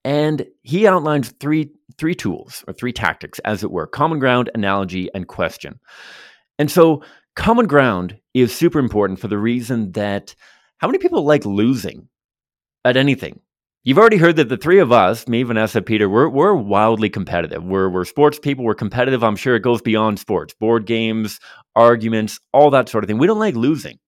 [0.05, 5.11] and he outlines three three tools or three tactics, as it were: common ground, analogy,
[5.15, 5.79] and question.
[6.59, 7.03] And so,
[7.37, 10.35] common ground is super important for the reason that
[10.79, 12.09] how many people like losing
[12.85, 13.41] at anything?
[13.83, 17.65] You've already heard that the three of us, me, Vanessa, Peter, we're, we're wildly competitive.
[17.65, 18.63] We're, we're sports people.
[18.63, 19.25] We're competitive.
[19.25, 21.41] I'm sure it goes beyond sports, board games,
[21.75, 23.17] arguments, all that sort of thing.
[23.17, 23.99] We don't like losing.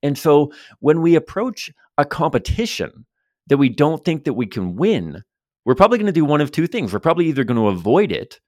[0.00, 3.04] And so when we approach a competition
[3.48, 5.24] that we don't think that we can win,
[5.64, 6.92] we're probably going to do one of two things.
[6.92, 8.38] We're probably either going to avoid it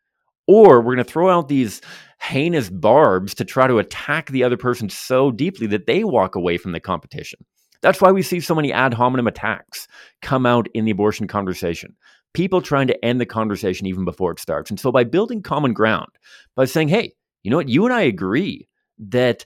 [0.46, 1.80] or we're going to throw out these
[2.20, 6.56] heinous barbs to try to attack the other person so deeply that they walk away
[6.56, 7.40] from the competition.
[7.82, 9.86] That's why we see so many ad hominem attacks
[10.22, 11.94] come out in the abortion conversation.
[12.34, 14.70] People trying to end the conversation even before it starts.
[14.70, 16.10] And so by building common ground,
[16.54, 19.44] by saying, hey, you know what, you and I agree that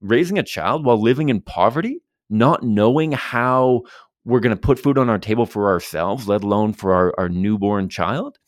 [0.00, 3.82] raising a child while living in poverty, not knowing how
[4.24, 7.28] we're going to put food on our table for ourselves, let alone for our, our
[7.28, 8.38] newborn child,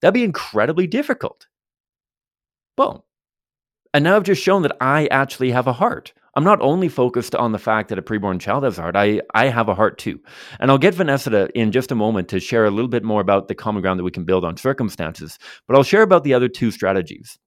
[0.00, 1.46] that'd be incredibly difficult.
[2.76, 3.02] Boom.
[3.94, 6.12] And now I've just shown that I actually have a heart.
[6.36, 9.22] I'm not only focused on the fact that a preborn child has a heart, I,
[9.34, 10.20] I have a heart too.
[10.60, 13.22] And I'll get Vanessa to, in just a moment to share a little bit more
[13.22, 16.34] about the common ground that we can build on circumstances, but I'll share about the
[16.34, 17.38] other two strategies.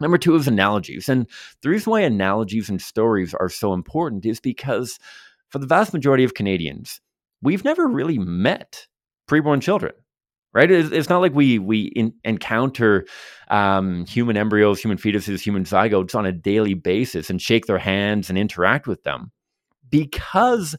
[0.00, 1.08] Number two is analogies.
[1.08, 1.26] And
[1.62, 4.98] the reason why analogies and stories are so important is because
[5.48, 7.00] for the vast majority of Canadians,
[7.42, 8.86] we've never really met
[9.28, 9.92] preborn children
[10.52, 10.70] right?
[10.70, 13.06] It's, not like we we in, encounter
[13.48, 18.28] um, human embryos, human fetuses, human zygotes on a daily basis and shake their hands
[18.28, 19.32] and interact with them
[19.88, 20.76] because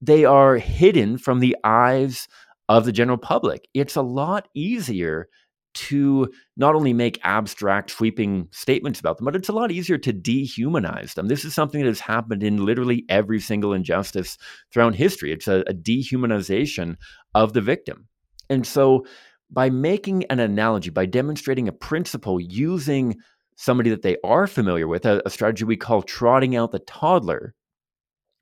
[0.00, 2.28] they are hidden from the eyes
[2.68, 3.68] of the general public.
[3.74, 5.28] It's a lot easier
[5.74, 10.12] to not only make abstract, sweeping statements about them, but it's a lot easier to
[10.12, 11.26] dehumanize them.
[11.26, 14.38] This is something that has happened in literally every single injustice
[14.72, 15.32] throughout history.
[15.32, 16.96] It's a, a dehumanization
[17.34, 18.06] of the victim.
[18.50, 19.06] And so,
[19.50, 23.16] by making an analogy, by demonstrating a principle using
[23.56, 27.54] somebody that they are familiar with, a, a, strategy we call trotting out the toddler,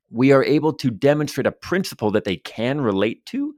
[0.09, 3.53] we are able to demonstrate a principle that they can relate to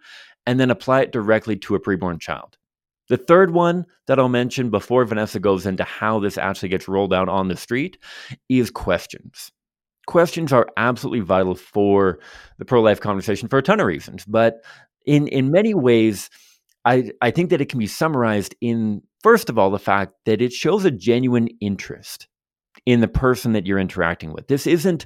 [0.45, 2.57] and then apply it directly to a preborn child.
[3.07, 7.13] The third one that I'll mention before Vanessa goes into how this actually gets rolled
[7.13, 7.97] out on the street
[8.49, 9.51] is questions.
[10.07, 12.19] Questions are absolutely vital for
[12.57, 14.63] the pro life conversation for a ton of reasons, but
[15.05, 16.29] in in many ways,
[16.83, 20.41] I I think that it can be summarized in first of all the fact that
[20.41, 22.27] it shows a genuine interest
[22.85, 24.47] in the person that you're interacting with.
[24.47, 25.05] This isn't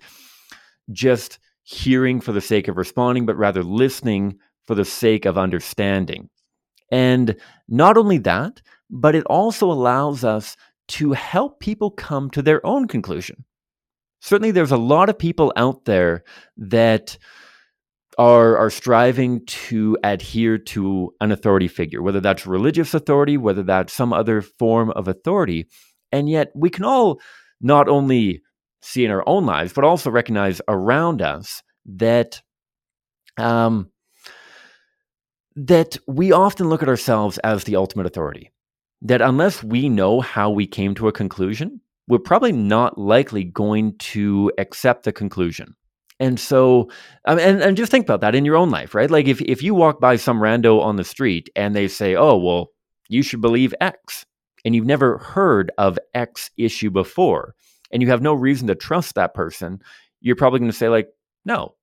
[0.92, 6.30] just hearing for the sake of responding, but rather listening for the sake of understanding.
[6.92, 7.36] And
[7.68, 10.58] not only that, but it also allows us
[10.90, 13.46] to help people come to their own conclusion.
[14.22, 16.24] Certainly, there's a lot of people out there
[16.58, 17.18] that
[18.20, 23.94] are are striving to adhere to an authority figure, whether that's religious authority, whether that's
[23.94, 25.66] some other form of authority.
[26.12, 27.22] And yet we can all
[27.62, 28.42] not only
[28.82, 32.42] see in our own lives, but also recognize around us that
[33.38, 33.90] um,
[35.56, 38.52] that we often look at ourselves as the ultimate authority.
[39.02, 41.80] That unless we know how we came to a conclusion,
[42.10, 45.76] we're probably not likely going to accept the conclusion.
[46.20, 46.90] And so,
[47.26, 49.10] and, and just think about that in your own life, right?
[49.10, 52.36] Like if, if you walk by some rando on the street and they say, oh,
[52.36, 52.72] well,
[53.08, 54.26] you should believe X,
[54.66, 57.56] and you've never heard of X issue before,
[57.92, 59.80] and you have no reason to trust that person,
[60.22, 61.08] you're probably going to say, like,
[61.46, 61.76] no,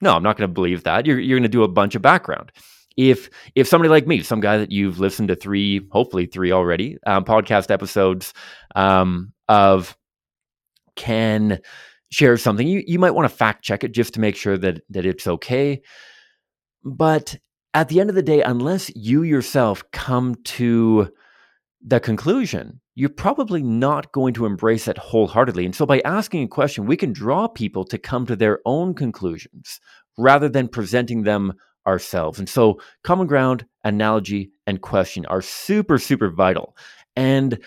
[0.00, 1.04] no, I'm not going to believe that.
[1.04, 2.52] You're, you're going to do a bunch of background.
[2.96, 6.98] If if somebody like me, some guy that you've listened to three, hopefully three already,
[7.06, 8.32] um, podcast episodes
[8.74, 9.96] um, of
[10.96, 11.60] can
[12.10, 14.82] share something, you, you might want to fact check it just to make sure that
[14.90, 15.82] that it's okay.
[16.84, 17.36] But
[17.74, 21.10] at the end of the day, unless you yourself come to
[21.84, 25.64] the conclusion, you're probably not going to embrace it wholeheartedly.
[25.64, 28.94] And so, by asking a question, we can draw people to come to their own
[28.94, 29.80] conclusions
[30.18, 31.54] rather than presenting them
[31.86, 32.38] ourselves.
[32.38, 36.76] And so, common ground, analogy, and question are super, super vital.
[37.16, 37.58] And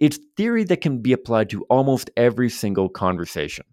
[0.00, 3.64] it's theory that can be applied to almost every single conversation.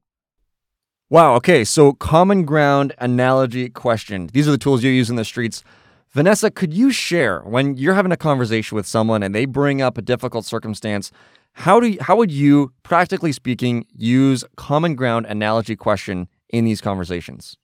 [1.10, 1.36] Wow.
[1.36, 1.64] Okay.
[1.64, 4.28] So, common ground, analogy, question.
[4.34, 5.64] These are the tools you use in the streets.
[6.10, 9.98] Vanessa, could you share when you're having a conversation with someone and they bring up
[9.98, 11.12] a difficult circumstance?
[11.54, 16.82] How do you, how would you, practically speaking, use common ground, analogy, question in these
[16.82, 17.58] conversations?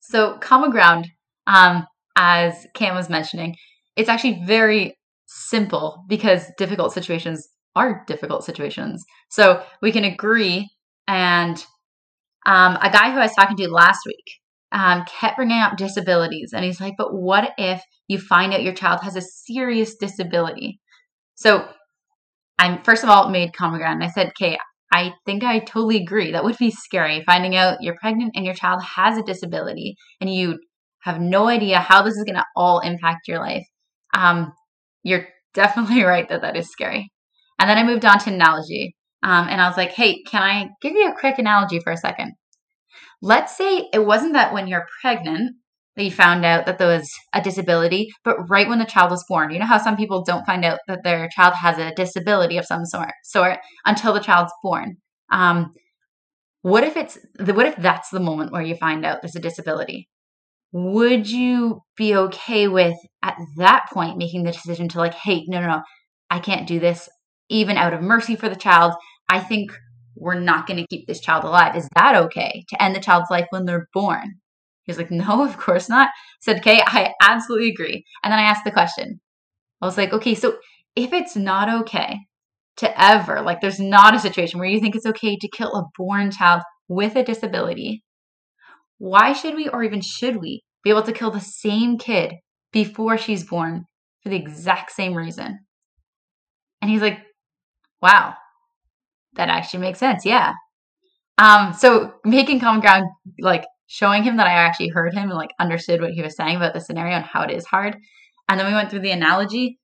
[0.00, 1.08] So, common ground,
[1.46, 3.56] um, as Cam was mentioning,
[3.96, 9.04] it's actually very simple because difficult situations are difficult situations.
[9.28, 10.68] So we can agree
[11.06, 11.64] and
[12.48, 14.24] um, a guy who I was talking to last week
[14.72, 16.52] um, kept bringing up disabilities.
[16.54, 20.80] And he's like, but what if you find out your child has a serious disability?
[21.34, 21.68] So
[22.58, 24.02] I first of all made common ground.
[24.02, 24.56] And I said, okay,
[24.90, 26.32] I think I totally agree.
[26.32, 30.32] That would be scary finding out you're pregnant and your child has a disability and
[30.32, 30.58] you
[31.00, 33.66] have no idea how this is going to all impact your life.
[34.14, 34.52] Um,
[35.02, 37.12] you're definitely right that that is scary.
[37.58, 38.94] And then I moved on to analogy.
[39.22, 41.96] Um, and I was like, hey, can I give you a quick analogy for a
[41.96, 42.32] second?
[43.20, 45.56] Let's say it wasn't that when you're pregnant
[45.96, 49.24] that you found out that there was a disability, but right when the child was
[49.28, 49.50] born.
[49.50, 52.64] You know how some people don't find out that their child has a disability of
[52.64, 54.96] some sort, sort until the child's born.
[55.32, 55.74] Um,
[56.62, 59.40] what if it's the, what if that's the moment where you find out there's a
[59.40, 60.08] disability?
[60.72, 65.60] Would you be okay with at that point making the decision to like, hey, no,
[65.60, 65.82] no, no,
[66.30, 67.08] I can't do this
[67.48, 68.94] even out of mercy for the child,
[69.28, 69.72] I think
[70.20, 71.76] we're not going to keep this child alive.
[71.76, 74.34] Is that okay to end the child's life when they're born?
[74.84, 76.08] He's like, no, of course not.
[76.08, 78.04] I said, okay, I absolutely agree.
[78.22, 79.20] And then I asked the question.
[79.80, 80.56] I was like, okay, so
[80.96, 82.18] if it's not okay
[82.78, 85.84] to ever, like, there's not a situation where you think it's okay to kill a
[85.96, 88.02] born child with a disability,
[88.98, 92.32] why should we, or even should we, be able to kill the same kid
[92.72, 93.84] before she's born
[94.22, 95.60] for the exact same reason?
[96.80, 97.18] And he's like,
[98.00, 98.34] wow,
[99.38, 100.26] that actually makes sense.
[100.26, 100.52] Yeah.
[101.38, 103.06] Um, so making common ground,
[103.40, 106.56] like showing him that I actually heard him and like understood what he was saying
[106.56, 107.96] about the scenario and how it is hard.
[108.48, 109.78] And then we went through the analogy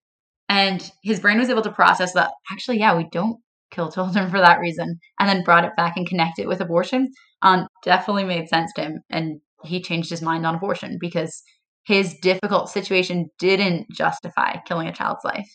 [0.49, 3.39] and his brain was able to process that actually, yeah, we don't
[3.71, 4.99] kill children for that reason.
[5.19, 7.09] And then brought it back and connected it with abortion.
[7.43, 9.01] Um, definitely made sense to him.
[9.11, 11.43] And he changed his mind on abortion because
[11.87, 15.49] his difficult situation didn't justify killing a child's life.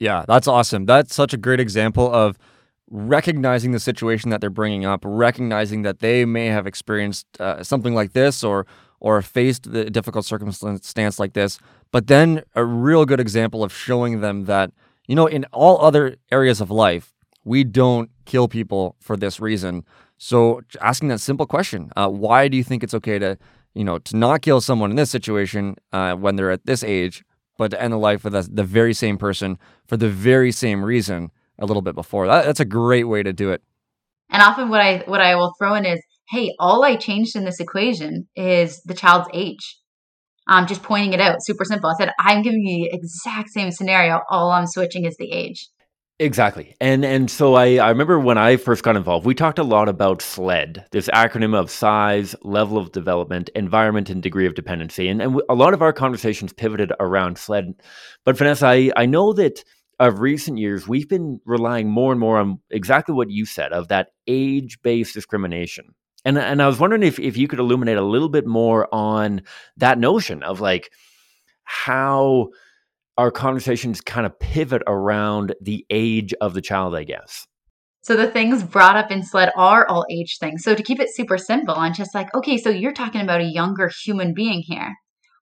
[0.00, 0.86] Yeah, that's awesome.
[0.86, 2.36] That's such a great example of
[2.94, 7.92] recognizing the situation that they're bringing up, recognizing that they may have experienced uh, something
[7.92, 8.66] like this or
[9.00, 11.58] or faced the difficult circumstance like this,
[11.90, 14.70] but then a real good example of showing them that
[15.08, 17.12] you know in all other areas of life
[17.44, 19.84] we don't kill people for this reason.
[20.16, 23.36] So asking that simple question, uh, why do you think it's okay to
[23.74, 27.24] you know to not kill someone in this situation uh, when they're at this age?
[27.56, 31.30] but to end the life with the very same person for the very same reason
[31.58, 32.26] a little bit before.
[32.26, 33.62] That, that's a great way to do it.
[34.30, 37.44] And often what I what I will throw in is, hey, all I changed in
[37.44, 39.78] this equation is the child's age.
[40.46, 41.90] I'm just pointing it out, super simple.
[41.90, 44.20] I said, I'm giving you the exact same scenario.
[44.30, 45.68] All I'm switching is the age.
[46.20, 46.76] Exactly.
[46.80, 49.88] And and so I, I remember when I first got involved, we talked a lot
[49.88, 55.08] about SLED, this acronym of size, level of development, environment, and degree of dependency.
[55.08, 57.74] And, and a lot of our conversations pivoted around SLED.
[58.24, 59.64] But Vanessa, I, I know that
[59.98, 63.88] of recent years, we've been relying more and more on exactly what you said of
[63.88, 65.94] that age based discrimination.
[66.24, 69.42] And, and I was wondering if, if you could illuminate a little bit more on
[69.76, 70.90] that notion of like
[71.64, 72.48] how
[73.18, 77.46] our conversations kind of pivot around the age of the child, I guess.
[78.02, 80.62] So the things brought up in SLED are all age things.
[80.62, 83.44] So to keep it super simple and just like, okay, so you're talking about a
[83.44, 84.94] younger human being here.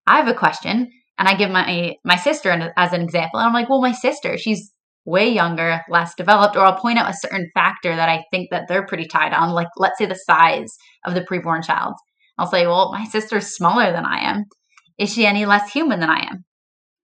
[0.07, 3.39] I have a question, and I give my my sister as an example.
[3.39, 4.73] And I'm like, well, my sister, she's
[5.05, 8.69] way younger, less developed, or I'll point out a certain factor that I think that
[8.69, 11.95] they're pretty tied on, like let's say the size of the preborn child.
[12.39, 14.45] I'll say, well, my sister's smaller than I am.
[14.99, 16.45] Is she any less human than I am?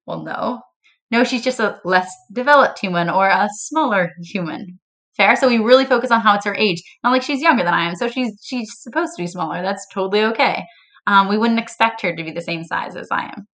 [0.07, 0.61] Well, no.
[1.11, 4.79] No, she's just a less developed human or a smaller human.
[5.17, 5.35] Fair.
[5.37, 6.81] So we really focus on how it's her age.
[7.03, 9.63] Not like she's younger than I am, so she's she's supposed to be smaller.
[9.63, 10.65] That's totally okay.
[11.09, 13.49] Um, we wouldn't expect her to be the same size as I am.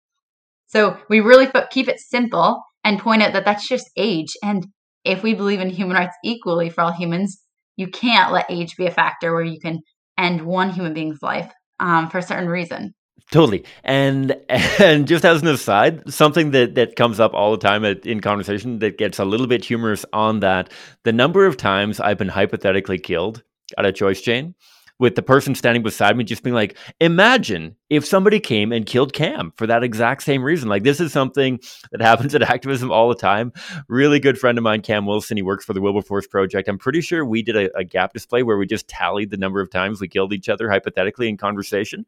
[0.71, 4.33] So we really keep it simple and point out that that's just age.
[4.43, 4.67] And
[5.05, 7.41] if we believe in human rights equally for all humans,
[7.77, 9.81] you can't let age be a factor where you can
[10.17, 11.51] end one human being's life
[11.81, 12.95] um, for a certain reason.
[13.33, 13.65] Totally.
[13.85, 18.07] And and just as an aside, something that that comes up all the time at,
[18.07, 20.73] in conversation that gets a little bit humorous on that,
[21.05, 23.43] the number of times I've been hypothetically killed
[23.79, 24.55] at a choice chain
[25.01, 29.15] with the person standing beside me just being like, imagine if somebody came and killed
[29.15, 30.69] Cam for that exact same reason.
[30.69, 31.59] Like, this is something
[31.91, 33.53] that happens at activism all the time.
[33.89, 36.69] Really good friend of mine, Cam Wilson, he works for the Wilberforce Project.
[36.69, 39.63] I'm pretty sure we did a, a gap display where we just tallied the number
[39.63, 42.05] of times we killed each other hypothetically in conversation.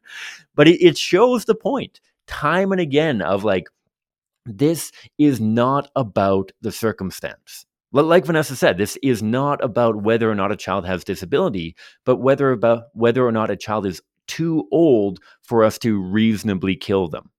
[0.54, 3.68] But it, it shows the point time and again of like,
[4.44, 10.34] this is not about the circumstance like Vanessa said, this is not about whether or
[10.34, 14.66] not a child has disability, but whether about whether or not a child is too
[14.72, 17.30] old for us to reasonably kill them.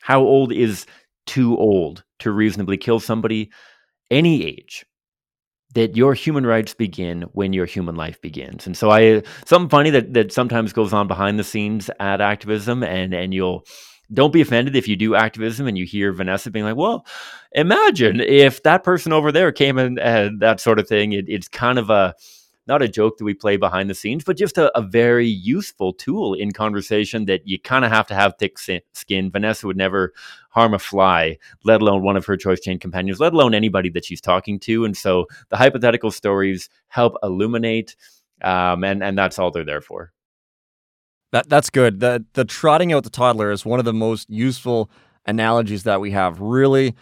[0.00, 0.86] How old is
[1.26, 3.50] too old to reasonably kill somebody?
[4.10, 4.86] Any age.
[5.74, 8.66] That your human rights begin when your human life begins.
[8.66, 12.82] And so I something funny that that sometimes goes on behind the scenes at activism
[12.82, 13.64] and and you'll
[14.12, 17.06] don't be offended if you do activism and you hear Vanessa being like, well,
[17.52, 21.12] imagine if that person over there came and uh, that sort of thing.
[21.12, 22.14] It, it's kind of a,
[22.66, 25.92] not a joke that we play behind the scenes, but just a, a very useful
[25.94, 28.58] tool in conversation that you kind of have to have thick
[28.92, 29.30] skin.
[29.30, 30.12] Vanessa would never
[30.50, 34.04] harm a fly, let alone one of her choice chain companions, let alone anybody that
[34.04, 34.84] she's talking to.
[34.84, 37.96] And so the hypothetical stories help illuminate,
[38.42, 40.12] um, and, and that's all they're there for.
[41.32, 42.00] That that's good.
[42.00, 44.90] The the trotting out the toddler is one of the most useful
[45.26, 46.40] analogies that we have.
[46.40, 46.94] Really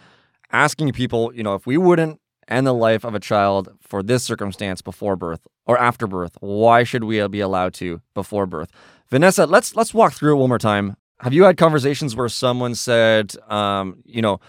[0.51, 4.23] asking people, you know, if we wouldn't end the life of a child for this
[4.23, 8.69] circumstance before birth or after birth, why should we be allowed to before birth?
[9.09, 10.97] Vanessa, let's let's walk through it one more time.
[11.21, 14.39] Have you had conversations where someone said, um, you know,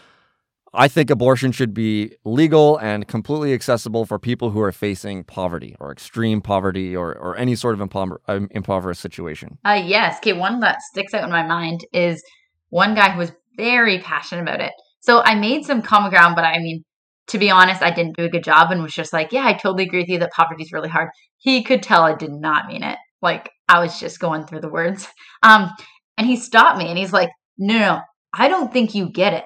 [0.75, 5.77] I think abortion should be legal and completely accessible for people who are facing poverty
[5.81, 9.59] or extreme poverty or, or any sort of impover- um, impoverished situation.
[9.65, 10.19] Uh, yes.
[10.19, 10.35] Okay.
[10.35, 12.23] One that sticks out in my mind is
[12.71, 14.73] one guy who was very passionate about it.
[15.01, 16.85] So I made some common ground, but I mean,
[17.29, 19.53] to be honest, I didn't do a good job and was just like, yeah, I
[19.53, 21.11] totally agree with you that poverty is really hard.
[21.39, 22.99] He could tell I did not mean it.
[23.23, 25.09] Like I was just going through the words.
[25.43, 25.71] Um,
[26.17, 28.01] and he stopped me and he's like, no, no,
[28.33, 29.45] I don't think you get it.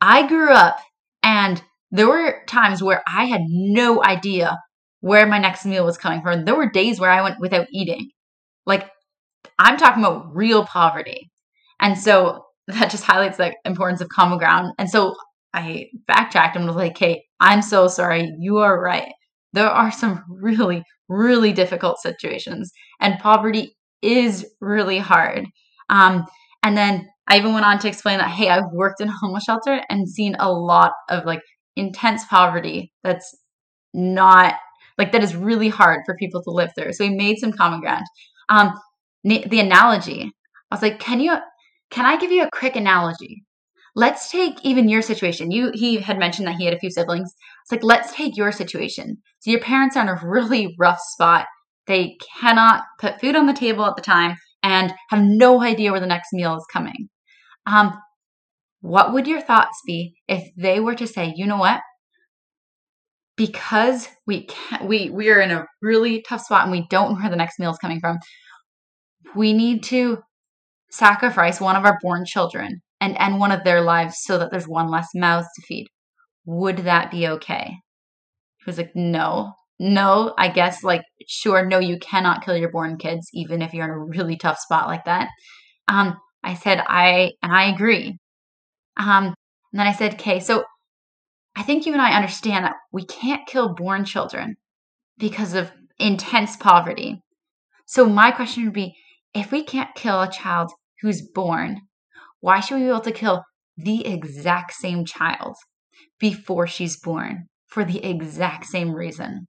[0.00, 0.78] I grew up
[1.22, 4.58] and there were times where I had no idea
[5.00, 6.44] where my next meal was coming from.
[6.44, 8.10] There were days where I went without eating.
[8.66, 8.90] Like,
[9.58, 11.30] I'm talking about real poverty.
[11.80, 14.72] And so that just highlights the importance of common ground.
[14.78, 15.14] And so
[15.54, 18.30] I backtracked and was like, hey, I'm so sorry.
[18.38, 19.12] You are right.
[19.52, 22.70] There are some really, really difficult situations,
[23.00, 25.46] and poverty is really hard.
[25.88, 26.26] Um,
[26.68, 29.44] and then I even went on to explain that, hey, I've worked in a homeless
[29.44, 31.40] shelter and seen a lot of like
[31.76, 33.34] intense poverty that's
[33.94, 34.56] not
[34.98, 36.92] like that is really hard for people to live through.
[36.92, 38.04] So we made some common ground.
[38.50, 38.78] Um,
[39.24, 40.30] the analogy,
[40.70, 41.36] I was like, can you,
[41.90, 43.44] can I give you a quick analogy?
[43.94, 45.50] Let's take even your situation.
[45.50, 47.32] You, he had mentioned that he had a few siblings.
[47.62, 49.16] It's like, let's take your situation.
[49.38, 51.46] So your parents are in a really rough spot.
[51.86, 54.36] They cannot put food on the table at the time
[54.68, 57.08] and have no idea where the next meal is coming.
[57.64, 57.98] Um,
[58.82, 61.80] what would your thoughts be if they were to say, you know what?
[63.36, 67.20] Because we can't, we we are in a really tough spot and we don't know
[67.20, 68.18] where the next meal is coming from,
[69.34, 70.18] we need to
[70.90, 74.68] sacrifice one of our born children and end one of their lives so that there's
[74.68, 75.86] one less mouth to feed.
[76.44, 77.72] Would that be okay?
[78.58, 82.96] He was like, no, no, I guess like sure, no, you cannot kill your born
[82.96, 85.28] kids, even if you're in a really tough spot like that.
[85.86, 88.18] Um, I said, I, and I agree.
[88.96, 89.34] Um,
[89.72, 90.64] and then I said, okay, so
[91.56, 94.56] I think you and I understand that we can't kill born children
[95.18, 97.20] because of intense poverty.
[97.86, 98.94] So my question would be
[99.34, 100.70] if we can't kill a child
[101.02, 101.80] who's born,
[102.40, 103.44] why should we be able to kill
[103.76, 105.56] the exact same child
[106.18, 109.46] before she's born for the exact same reason?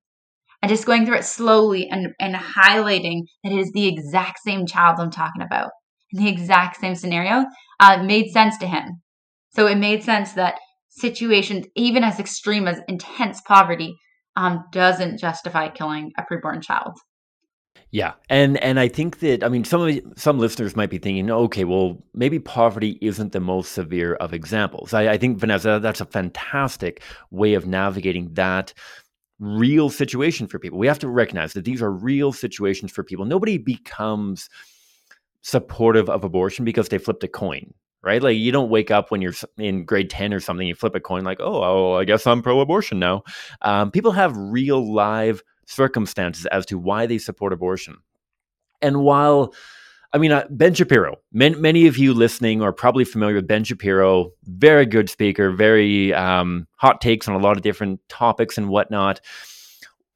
[0.62, 4.66] And just going through it slowly and, and highlighting that it is the exact same
[4.66, 5.72] child I'm talking about
[6.12, 7.46] the exact same scenario
[7.80, 9.02] uh, made sense to him.
[9.52, 13.96] So it made sense that situations, even as extreme as intense poverty,
[14.36, 16.98] um, doesn't justify killing a preborn child.
[17.92, 21.32] Yeah, and and I think that I mean some of some listeners might be thinking,
[21.32, 24.94] okay, well maybe poverty isn't the most severe of examples.
[24.94, 27.02] I, I think Vanessa, that's a fantastic
[27.32, 28.74] way of navigating that
[29.40, 30.78] real situation for people.
[30.78, 33.26] We have to recognize that these are real situations for people.
[33.26, 34.50] Nobody becomes
[35.42, 38.22] supportive of abortion because they flipped a coin, right?
[38.22, 41.00] Like you don't wake up when you're in grade 10 or something, you flip a
[41.00, 43.24] coin like, oh, oh I guess I'm pro abortion now.
[43.62, 47.98] Um, people have real live circumstances as to why they support abortion.
[48.82, 49.54] And while
[50.12, 51.18] I mean, uh, Ben Shapiro.
[51.32, 54.32] Many, of you listening are probably familiar with Ben Shapiro.
[54.46, 59.22] Very good speaker, very um, hot takes on a lot of different topics and whatnot.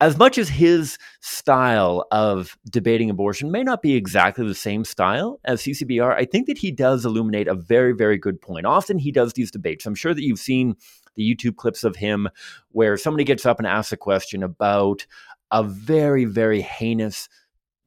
[0.02, 5.40] As much as his style of debating abortion may not be exactly the same style
[5.46, 8.66] as CCBR, I think that he does illuminate a very, very good point.
[8.66, 9.86] Often he does these debates.
[9.86, 10.76] I'm sure that you've seen
[11.16, 12.28] the YouTube clips of him
[12.70, 15.06] where somebody gets up and asks a question about
[15.52, 17.30] a very, very heinous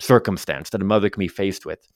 [0.00, 1.86] circumstance that a mother can be faced with.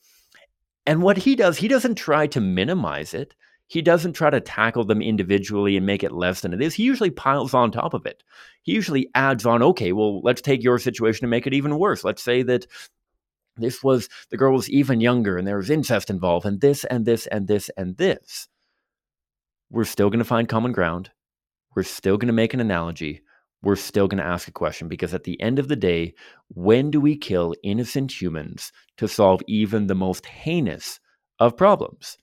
[0.85, 3.35] And what he does, he doesn't try to minimize it.
[3.67, 6.73] He doesn't try to tackle them individually and make it less than it is.
[6.73, 8.23] He usually piles on top of it.
[8.63, 12.03] He usually adds on, okay, well, let's take your situation and make it even worse.
[12.03, 12.67] Let's say that
[13.57, 17.05] this was the girl was even younger and there was incest involved and this and
[17.05, 18.47] this and this and this.
[19.69, 21.11] We're still going to find common ground.
[21.75, 23.21] We're still going to make an analogy
[23.63, 26.13] we're still going to ask a question because at the end of the day,
[26.49, 30.99] when do we kill innocent humans to solve even the most heinous
[31.39, 32.17] of problems?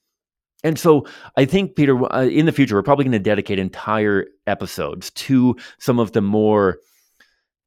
[0.65, 4.27] And so I think, Peter, uh, in the future, we're probably going to dedicate entire
[4.47, 6.79] episodes to some of the more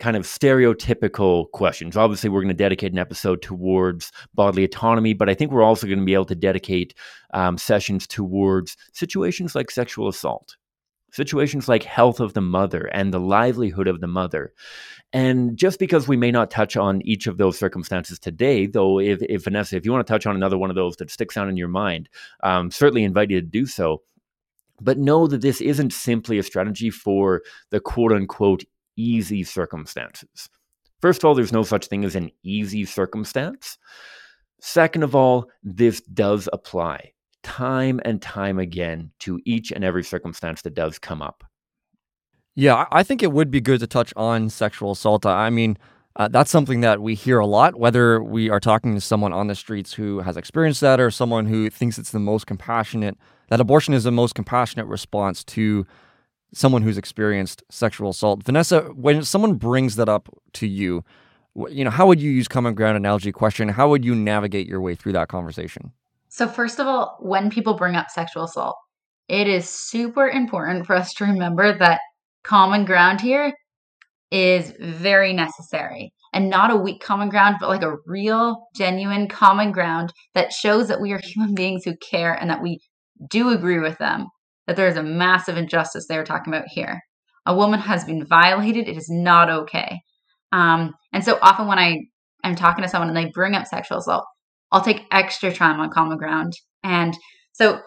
[0.01, 1.95] kind of stereotypical questions.
[1.95, 5.87] Obviously, we're going to dedicate an episode towards bodily autonomy, but I think we're also
[5.87, 6.93] going to be able to dedicate
[7.33, 10.57] um, sessions towards situations like sexual assault
[11.11, 14.53] situations like health of the mother and the livelihood of the mother.
[15.13, 19.21] And just because we may not touch on each of those circumstances today, though, if,
[19.23, 21.49] if Vanessa, if you want to touch on another one of those that sticks out
[21.49, 22.09] in your mind,
[22.43, 24.01] um, certainly invite you to do so.
[24.79, 28.63] But know that this isn't simply a strategy for the quote unquote
[28.95, 30.49] easy circumstances.
[31.01, 33.77] First of all, there's no such thing as an easy circumstance.
[34.59, 37.13] Second of all, this does apply
[37.43, 41.43] time and time again to each and every circumstance that does come up.
[42.55, 45.25] Yeah, I think it would be good to touch on sexual assault.
[45.25, 45.77] I mean,
[46.17, 49.47] uh, that's something that we hear a lot, whether we are talking to someone on
[49.47, 53.17] the streets who has experienced that or someone who thinks it's the most compassionate,
[53.49, 55.85] that abortion is the most compassionate response to
[56.53, 58.43] someone who's experienced sexual assault.
[58.43, 61.05] Vanessa, when someone brings that up to you,
[61.69, 63.69] you know, how would you use common ground analogy question?
[63.69, 65.93] How would you navigate your way through that conversation?
[66.33, 68.77] So, first of all, when people bring up sexual assault,
[69.27, 71.99] it is super important for us to remember that
[72.45, 73.53] common ground here
[74.31, 79.73] is very necessary and not a weak common ground, but like a real, genuine common
[79.73, 82.79] ground that shows that we are human beings who care and that we
[83.29, 84.27] do agree with them
[84.67, 87.01] that there is a massive injustice they are talking about here.
[87.45, 89.99] A woman has been violated, it is not okay.
[90.53, 91.99] Um, and so often when I
[92.45, 94.23] am talking to someone and they bring up sexual assault,
[94.71, 96.53] I'll take extra time on common ground.
[96.83, 97.15] And
[97.53, 97.81] so,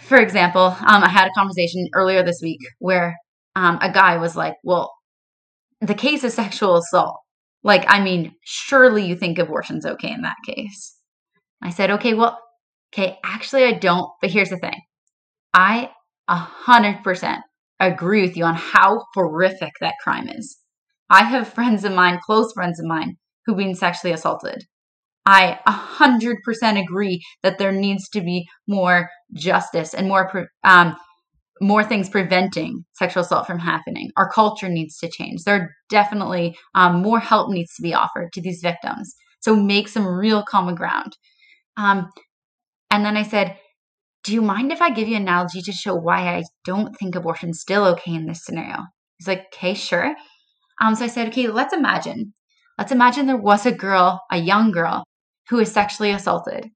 [0.00, 3.16] for example, um, I had a conversation earlier this week where
[3.56, 4.92] um, a guy was like, Well,
[5.80, 7.18] the case is sexual assault.
[7.64, 10.96] Like, I mean, surely you think abortion's okay in that case.
[11.62, 12.38] I said, Okay, well,
[12.92, 14.10] okay, actually, I don't.
[14.20, 14.80] But here's the thing
[15.54, 15.90] I
[16.30, 17.40] 100%
[17.80, 20.56] agree with you on how horrific that crime is.
[21.10, 24.64] I have friends of mine, close friends of mine, who've been sexually assaulted.
[25.24, 30.96] I 100% agree that there needs to be more justice and more um,
[31.60, 34.10] more things preventing sexual assault from happening.
[34.16, 35.44] Our culture needs to change.
[35.44, 39.14] There are definitely um, more help needs to be offered to these victims.
[39.40, 41.16] So make some real common ground.
[41.76, 42.10] Um,
[42.90, 43.56] and then I said,
[44.24, 47.14] "Do you mind if I give you an analogy to show why I don't think
[47.14, 48.86] abortion's still okay in this scenario?"
[49.18, 50.14] He's like, "Okay, sure."
[50.80, 52.34] Um, so I said, "Okay, let's imagine.
[52.78, 55.04] Let's imagine there was a girl, a young girl,
[55.52, 56.70] who was sexually assaulted.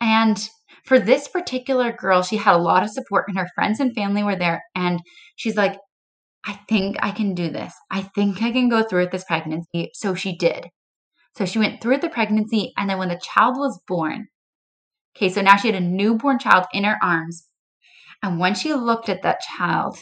[0.00, 0.36] And
[0.84, 4.24] for this particular girl, she had a lot of support, and her friends and family
[4.24, 4.60] were there.
[4.74, 4.98] And
[5.36, 5.78] she's like,
[6.44, 7.72] I think I can do this.
[7.92, 9.92] I think I can go through with this pregnancy.
[9.94, 10.66] So she did.
[11.36, 12.72] So she went through the pregnancy.
[12.76, 14.26] And then when the child was born,
[15.16, 17.46] okay, so now she had a newborn child in her arms.
[18.20, 19.96] And when she looked at that child,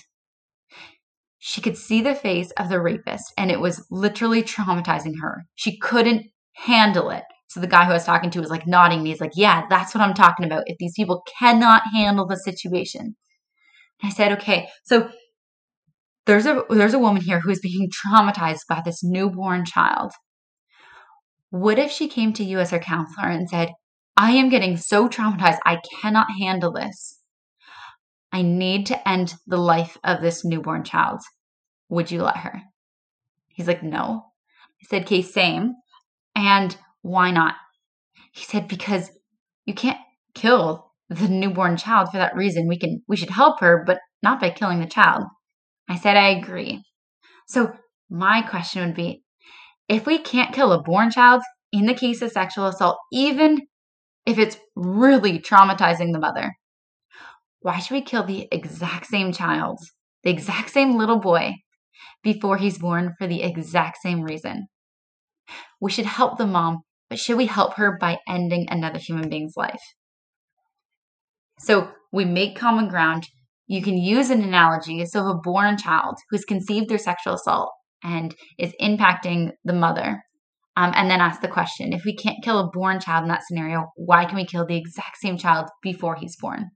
[1.39, 5.45] she could see the face of the rapist, and it was literally traumatizing her.
[5.55, 7.25] She couldn't handle it.
[7.49, 9.11] So the guy who I was talking to was like nodding me.
[9.11, 10.65] He's like, Yeah, that's what I'm talking about.
[10.67, 13.17] If these people cannot handle the situation.
[14.03, 15.11] I said, Okay, so
[16.27, 20.13] there's a there's a woman here who is being traumatized by this newborn child.
[21.51, 23.73] What if she came to you as her counselor and said,
[24.17, 27.21] I am getting so traumatized, I cannot handle this.
[28.33, 31.21] I need to end the life of this newborn child.
[31.89, 32.63] Would you let her?
[33.49, 34.27] He's like, No.
[34.83, 35.75] I said, Okay, same.
[36.35, 36.77] And
[37.07, 37.55] why not?
[38.33, 39.11] He said, Because
[39.65, 39.99] you can't
[40.35, 42.67] kill the newborn child for that reason.
[42.67, 45.25] We can we should help her, but not by killing the child.
[45.89, 46.83] I said I agree.
[47.47, 47.73] So
[48.11, 49.23] my question would be
[49.89, 51.43] if we can't kill a born child
[51.73, 53.61] in the case of sexual assault, even
[54.27, 56.57] if it's really traumatizing the mother,
[57.61, 59.79] why should we kill the exact same child,
[60.25, 61.55] the exact same little boy,
[62.25, 64.67] before he's born for the exact same reason?
[65.81, 69.57] We should help the mom, but should we help her by ending another human being's
[69.57, 69.83] life?
[71.59, 73.29] So we make common ground.
[73.67, 75.05] You can use an analogy.
[75.07, 80.23] So, if a born child who's conceived through sexual assault and is impacting the mother,
[80.77, 83.43] um, and then ask the question if we can't kill a born child in that
[83.47, 86.71] scenario, why can we kill the exact same child before he's born?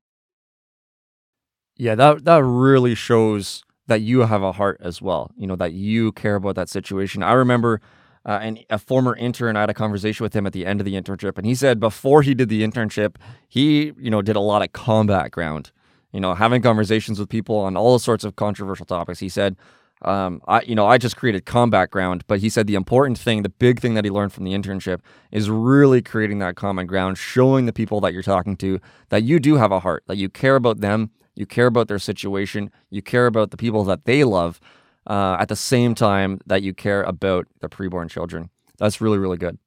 [1.76, 5.30] Yeah, that that really shows that you have a heart as well.
[5.36, 7.22] You know that you care about that situation.
[7.22, 7.80] I remember
[8.24, 9.56] uh, and a former intern.
[9.56, 11.80] I had a conversation with him at the end of the internship, and he said
[11.80, 13.16] before he did the internship,
[13.48, 15.72] he you know did a lot of combat ground.
[16.12, 19.20] You know, having conversations with people on all sorts of controversial topics.
[19.20, 19.56] He said,
[20.02, 23.42] um, I you know I just created combat ground, but he said the important thing,
[23.42, 25.00] the big thing that he learned from the internship
[25.30, 29.38] is really creating that common ground, showing the people that you're talking to that you
[29.38, 33.02] do have a heart, that you care about them, you care about their situation, you
[33.02, 34.60] care about the people that they love
[35.06, 38.50] uh, at the same time that you care about the preborn children.
[38.78, 39.58] That's really really good.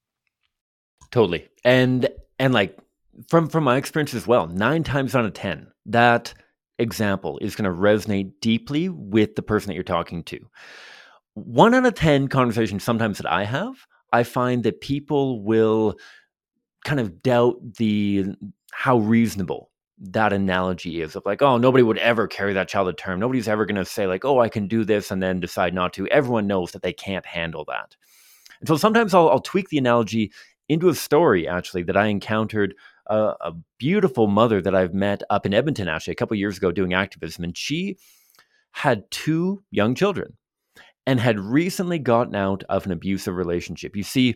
[1.11, 2.07] Totally, and
[2.39, 2.77] and like
[3.29, 6.33] from from my experience as well, nine times out of ten, that
[6.79, 10.39] example is going to resonate deeply with the person that you're talking to.
[11.35, 13.75] One out of ten conversations sometimes that I have,
[14.11, 15.95] I find that people will
[16.83, 18.35] kind of doubt the
[18.71, 19.69] how reasonable
[19.99, 23.19] that analogy is of like, oh, nobody would ever carry that child to term.
[23.19, 25.93] Nobody's ever going to say, like, oh, I can do this and then decide not
[25.93, 26.07] to.
[26.07, 27.95] Everyone knows that they can't handle that.
[28.59, 30.31] And so sometimes I'll, I'll tweak the analogy
[30.67, 32.73] into a story, actually, that I encountered
[33.07, 36.71] a, a beautiful mother that I've met up in Edmonton, actually, a couple years ago
[36.71, 37.43] doing activism.
[37.43, 37.97] And she
[38.71, 40.37] had two young children
[41.05, 43.95] and had recently gotten out of an abusive relationship.
[43.95, 44.35] You see,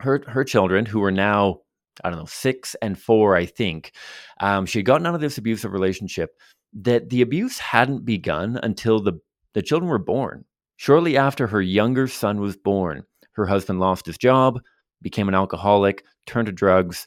[0.00, 1.60] her, her children, who are now
[2.02, 3.92] I don't know, six and four, I think.
[4.40, 6.30] Um, she had gotten out of this abusive relationship
[6.72, 9.20] that the abuse hadn't begun until the,
[9.52, 10.44] the children were born.
[10.76, 14.60] Shortly after her younger son was born, her husband lost his job,
[15.02, 17.06] became an alcoholic, turned to drugs,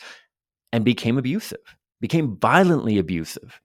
[0.71, 3.59] and became abusive, became violently abusive.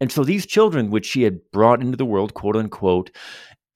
[0.00, 3.10] And so these children, which she had brought into the world, quote unquote,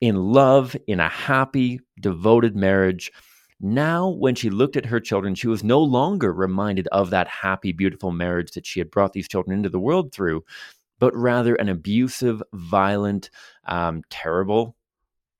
[0.00, 3.10] in love, in a happy, devoted marriage,
[3.64, 7.70] now, when she looked at her children, she was no longer reminded of that happy,
[7.70, 10.44] beautiful marriage that she had brought these children into the world through,
[10.98, 13.30] but rather an abusive, violent,
[13.66, 14.74] um, terrible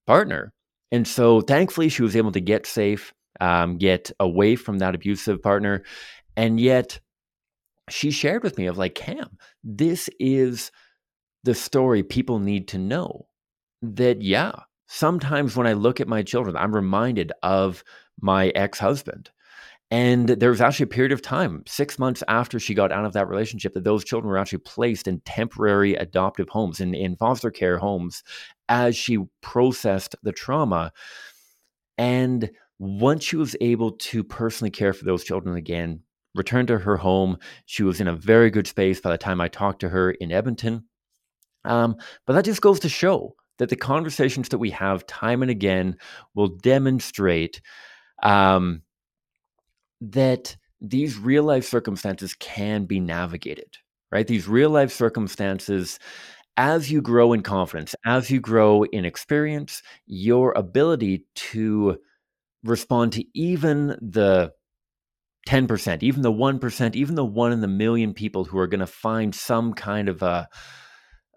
[0.07, 0.53] partner.
[0.93, 5.43] And so, thankfully, she was able to get safe, um, get away from that abusive
[5.43, 5.83] partner.
[6.37, 7.01] And yet,
[7.89, 10.71] she shared with me of like, Cam, this is
[11.43, 13.27] the story people need to know
[13.83, 14.53] that, yeah,
[14.87, 17.83] sometimes when I look at my children, I'm reminded of
[18.21, 19.31] my ex husband.
[19.91, 23.13] And there was actually a period of time, six months after she got out of
[23.13, 27.51] that relationship, that those children were actually placed in temporary adoptive homes, in, in foster
[27.51, 28.23] care homes,
[28.71, 30.93] as she processed the trauma.
[31.99, 36.01] And once she was able to personally care for those children again,
[36.35, 37.37] returned to her home,
[37.67, 40.33] she was in a very good space by the time I talked to her in
[40.33, 40.85] Edmonton.
[41.67, 41.97] Um,
[42.27, 45.97] but that just goes to show that the conversations that we have time and again
[46.35, 47.61] will demonstrate
[48.23, 48.83] um,
[50.01, 53.79] that these real life circumstances can be navigated,
[54.11, 54.27] right?
[54.27, 55.99] These real life circumstances,
[56.57, 61.99] as you grow in confidence, as you grow in experience, your ability to
[62.65, 64.53] respond to even the
[65.49, 68.87] 10%, even the 1%, even the one in the million people who are going to
[68.87, 70.49] find some kind of a,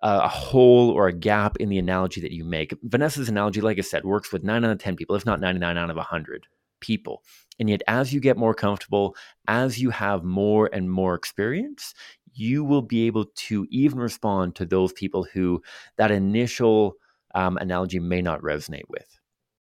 [0.01, 2.73] a hole or a gap in the analogy that you make.
[2.83, 5.77] Vanessa's analogy, like I said, works with nine out of 10 people, if not 99
[5.77, 6.47] out of 100
[6.79, 7.23] people.
[7.59, 9.15] And yet, as you get more comfortable,
[9.47, 11.93] as you have more and more experience,
[12.33, 15.61] you will be able to even respond to those people who
[15.97, 16.95] that initial
[17.33, 19.19] um, analogy may not resonate with.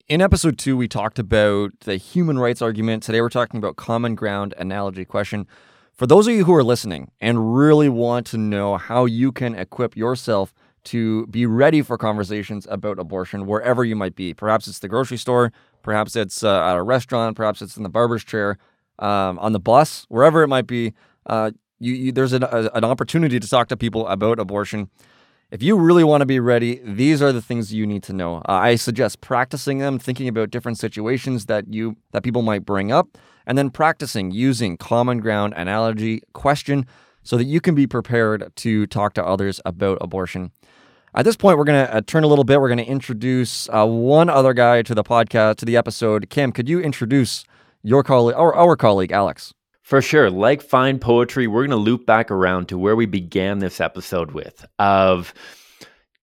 [0.09, 3.03] In episode two, we talked about the human rights argument.
[3.03, 5.47] Today, we're talking about common ground analogy question.
[5.93, 9.55] For those of you who are listening and really want to know how you can
[9.55, 10.53] equip yourself
[10.85, 15.19] to be ready for conversations about abortion wherever you might be, perhaps it's the grocery
[15.19, 15.53] store,
[15.83, 17.37] Perhaps it's uh, at a restaurant.
[17.37, 18.59] Perhaps it's in the barber's chair,
[18.99, 20.95] um, on the bus, wherever it might be.
[21.27, 24.91] Uh, you, you, there's an, a, an opportunity to talk to people about abortion.
[25.51, 28.37] If you really want to be ready, these are the things you need to know.
[28.49, 32.93] Uh, I suggest practicing them, thinking about different situations that you that people might bring
[32.93, 36.87] up, and then practicing using common ground analogy question
[37.25, 40.53] so that you can be prepared to talk to others about abortion.
[41.15, 42.61] At this point, we're going to uh, turn a little bit.
[42.61, 46.31] We're going to introduce uh, one other guy to the podcast, to the episode.
[46.31, 47.45] Cam, could you introduce
[47.83, 49.53] your colleague, our, our colleague, Alex?
[49.83, 50.31] For sure.
[50.31, 54.31] Like fine poetry, we're going to loop back around to where we began this episode
[54.31, 55.35] with of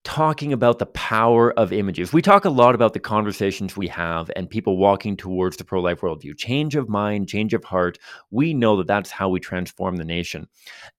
[0.07, 2.13] talking about the power of images.
[2.13, 5.81] We talk a lot about the conversations we have and people walking towards the pro
[5.81, 6.37] life worldview.
[6.37, 7.99] Change of mind, change of heart.
[8.31, 10.47] We know that that's how we transform the nation.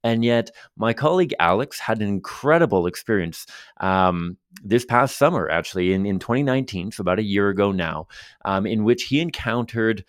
[0.04, 3.46] And yet, my colleague Alex had an incredible experience
[3.80, 8.08] um, this past summer, actually, in, in 2019, so about a year ago now,
[8.44, 10.04] um, in which he encountered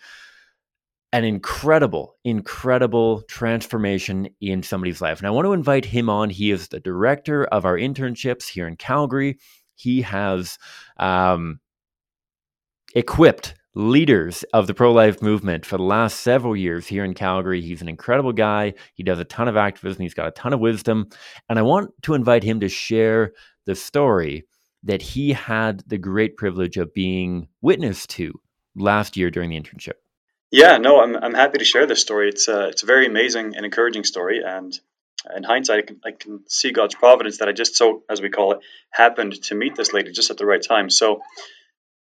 [1.12, 5.18] an incredible, incredible transformation in somebody's life.
[5.18, 6.30] And I want to invite him on.
[6.30, 9.38] He is the director of our internships here in Calgary.
[9.74, 10.58] He has
[10.98, 11.58] um,
[12.94, 17.60] equipped leaders of the pro life movement for the last several years here in Calgary.
[17.60, 18.74] He's an incredible guy.
[18.94, 21.08] He does a ton of activism, he's got a ton of wisdom.
[21.48, 23.32] And I want to invite him to share
[23.66, 24.44] the story
[24.82, 28.32] that he had the great privilege of being witness to
[28.74, 29.94] last year during the internship.
[30.50, 32.28] Yeah, no, I'm I'm happy to share this story.
[32.28, 34.76] It's a it's a very amazing and encouraging story, and
[35.36, 38.30] in hindsight, I can, I can see God's providence that I just so as we
[38.30, 40.90] call it happened to meet this lady just at the right time.
[40.90, 41.22] So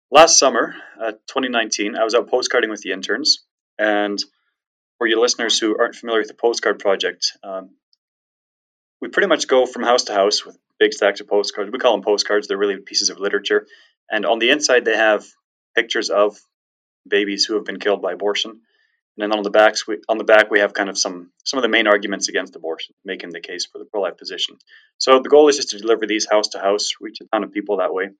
[0.09, 3.43] last summer, uh, 2019, I was out postcarding with the interns,
[3.77, 4.23] and
[4.97, 7.71] for you listeners who aren't familiar with the postcard project, um,
[9.01, 11.71] we pretty much go from house to house with big stacks of postcards.
[11.71, 13.67] We call them postcards; they're really pieces of literature,
[14.09, 15.25] and on the inside they have
[15.75, 16.39] pictures of
[17.09, 18.51] babies who have been killed by abortion.
[18.51, 21.57] And then on the backs, we, on the back, we have kind of some some
[21.57, 24.57] of the main arguments against abortion, making the case for the pro-life position.
[24.97, 27.51] So the goal is just to deliver these house to house, reach a ton of
[27.51, 28.11] people that way.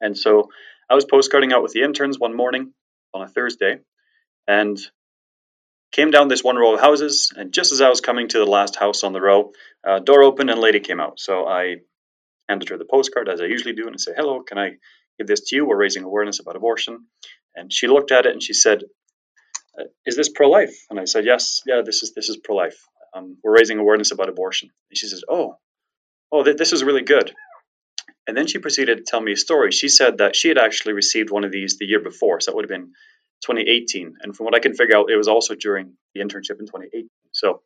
[0.00, 0.50] And so
[0.88, 2.72] I was postcarding out with the interns one morning
[3.12, 3.80] on a Thursday,
[4.46, 4.78] and
[5.90, 7.32] came down this one row of houses.
[7.36, 9.52] And just as I was coming to the last house on the row,
[10.04, 11.18] door opened and a lady came out.
[11.18, 11.76] So I
[12.48, 14.76] handed her the postcard as I usually do, and I say, "Hello, can I
[15.18, 15.66] give this to you?
[15.66, 17.06] We're raising awareness about abortion."
[17.54, 18.84] And she looked at it and she said,
[19.78, 22.78] uh, "Is this pro-life?" And I said, "Yes, yeah, this is this is pro-life.
[23.14, 25.56] Um, we're raising awareness about abortion." And she says, "Oh,
[26.32, 27.34] oh, th- this is really good."
[28.26, 29.70] And then she proceeded to tell me a story.
[29.70, 32.56] She said that she had actually received one of these the year before, so that
[32.56, 32.92] would have been
[33.42, 34.14] 2018.
[34.22, 37.10] And from what I can figure out, it was also during the internship in 2018.
[37.32, 37.62] So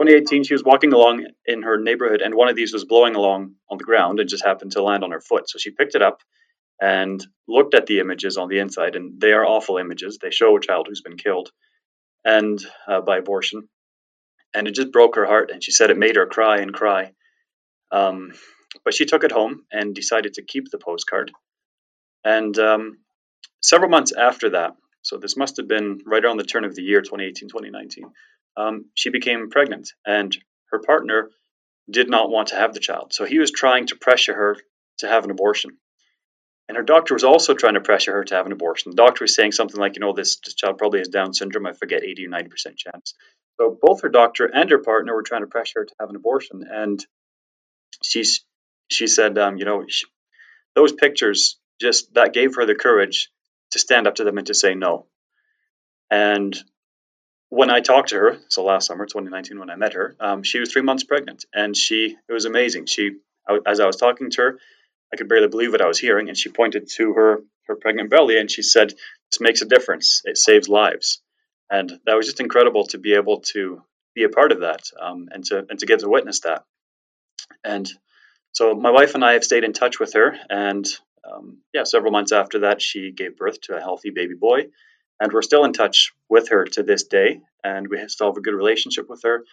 [0.00, 3.54] 2018, she was walking along in her neighborhood, and one of these was blowing along
[3.68, 5.50] on the ground and just happened to land on her foot.
[5.50, 6.20] So she picked it up
[6.80, 10.18] and looked at the images on the inside, and they are awful images.
[10.20, 11.50] They show a child who's been killed
[12.24, 13.68] and uh, by abortion,
[14.54, 15.50] and it just broke her heart.
[15.50, 17.12] And she said it made her cry and cry.
[17.90, 18.32] Um,
[18.84, 21.32] but she took it home and decided to keep the postcard.
[22.24, 22.98] And um,
[23.62, 26.82] several months after that, so this must have been right around the turn of the
[26.82, 28.10] year 2018, 2019,
[28.56, 30.36] um, she became pregnant, and
[30.70, 31.30] her partner
[31.90, 33.12] did not want to have the child.
[33.14, 34.56] So he was trying to pressure her
[34.98, 35.78] to have an abortion.
[36.68, 38.90] And her doctor was also trying to pressure her to have an abortion.
[38.90, 41.66] The doctor was saying something like, you know, this, child probably has Down syndrome.
[41.66, 43.14] I forget, 80 or 90% chance.
[43.58, 46.16] So both her doctor and her partner were trying to pressure her to have an
[46.16, 46.64] abortion.
[46.70, 47.04] And
[48.02, 48.44] she's,
[48.90, 50.06] she said, um, you know, she,
[50.74, 53.30] those pictures just, that gave her the courage
[53.72, 55.06] to stand up to them and to say no.
[56.10, 56.56] And
[57.48, 60.60] when I talked to her, so last summer, 2019, when I met her, um, she
[60.60, 61.46] was three months pregnant.
[61.54, 62.86] And she, it was amazing.
[62.86, 63.16] She,
[63.66, 64.58] as I was talking to her,
[65.12, 66.28] I could barely believe what I was hearing.
[66.28, 68.90] And she pointed to her, her pregnant belly and she said,
[69.30, 70.22] This makes a difference.
[70.24, 71.20] It saves lives.
[71.70, 73.82] And that was just incredible to be able to
[74.14, 76.64] be a part of that um, and to and to get to witness that.
[77.64, 77.88] And
[78.52, 80.36] so my wife and I have stayed in touch with her.
[80.48, 80.86] And
[81.30, 84.66] um, yeah, several months after that, she gave birth to a healthy baby boy.
[85.20, 87.40] And we're still in touch with her to this day.
[87.62, 89.44] And we still have a good relationship with her.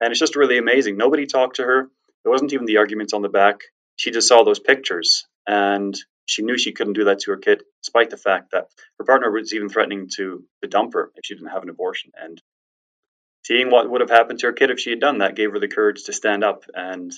[0.00, 0.96] And it's just really amazing.
[0.96, 1.88] Nobody talked to her.
[2.22, 3.62] There wasn't even the arguments on the back
[3.98, 7.62] she just saw those pictures and she knew she couldn't do that to her kid,
[7.82, 8.68] despite the fact that
[8.98, 12.12] her partner was even threatening to, to dump her if she didn't have an abortion.
[12.16, 12.40] And
[13.44, 15.58] seeing what would have happened to her kid if she had done that gave her
[15.58, 16.64] the courage to stand up.
[16.72, 17.12] And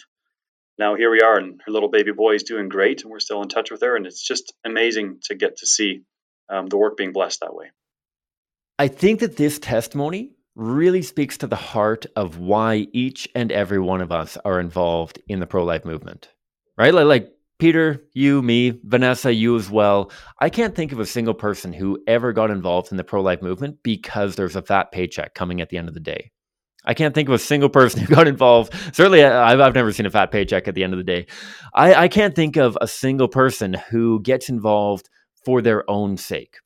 [0.79, 3.43] now here we are, and her little baby boy is doing great, and we're still
[3.43, 3.95] in touch with her.
[3.95, 6.03] And it's just amazing to get to see
[6.49, 7.67] um, the work being blessed that way.
[8.79, 13.81] I think that this testimony really speaks to the heart of why each and every
[13.81, 16.29] one of us are involved in the pro life movement
[16.81, 16.95] right?
[16.95, 20.11] Like, like Peter, you, me, Vanessa, you as well.
[20.41, 23.43] I can't think of a single person who ever got involved in the pro life
[23.43, 26.33] movement because there's a fat paycheck coming at the end of the day.
[26.87, 28.73] I can't think of a single person who got involved.
[28.95, 31.27] Certainly, I've, I've never seen a fat paycheck at the end of the day.
[31.75, 35.11] I, I can't think of a single person who gets involved
[35.45, 36.57] for their own sake.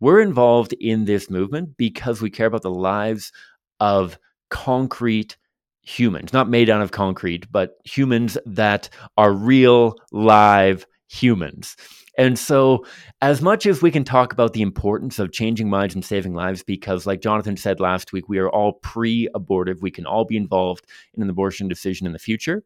[0.00, 3.30] We're involved in this movement because we care about the lives
[3.78, 5.36] of concrete
[5.82, 11.76] humans, not made out of concrete, but humans that are real, live humans.
[12.18, 12.84] And so,
[13.22, 16.62] as much as we can talk about the importance of changing minds and saving lives,
[16.62, 20.36] because, like Jonathan said last week, we are all pre abortive, we can all be
[20.36, 22.62] involved in an abortion decision in the future.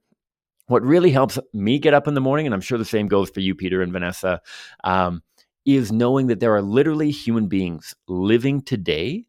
[0.67, 3.29] What really helps me get up in the morning, and I'm sure the same goes
[3.31, 4.41] for you, Peter and Vanessa,
[4.83, 5.23] um,
[5.67, 9.25] is knowing that there are literally human beings living today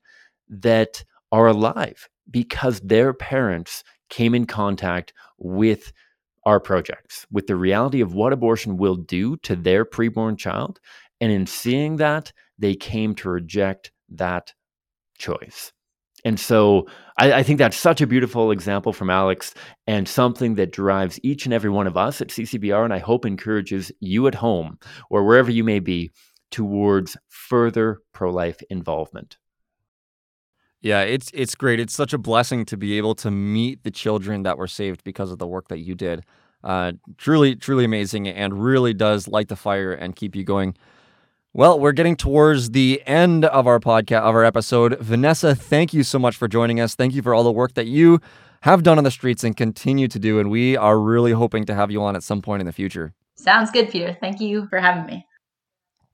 [0.50, 5.92] that are alive because their parents came in contact with
[6.46, 10.80] our projects, with the reality of what abortion will do to their preborn child.
[11.20, 14.54] And in seeing that, they came to reject that
[15.18, 15.72] choice.
[16.24, 19.54] And so I, I, think that's such a beautiful example from Alex
[19.86, 22.84] and something that drives each and every one of us at CCBR.
[22.84, 26.12] And I hope encourages you at home or wherever you may be
[26.50, 29.38] towards further pro life involvement.
[30.86, 31.80] Yeah, it's it's great.
[31.80, 35.32] It's such a blessing to be able to meet the children that were saved because
[35.32, 36.24] of the work that you did.
[36.64, 40.76] Uh, truly, truly amazing, and really does light the fire and keep you going.
[41.54, 45.00] Well, we're getting towards the end of our podcast of our episode.
[45.00, 46.94] Vanessa, thank you so much for joining us.
[46.94, 48.20] Thank you for all the work that you
[48.62, 50.38] have done on the streets and continue to do.
[50.38, 53.16] And we are really hoping to have you on at some point in the future.
[53.34, 54.16] Sounds good, Peter.
[54.22, 55.26] Thank you for having me.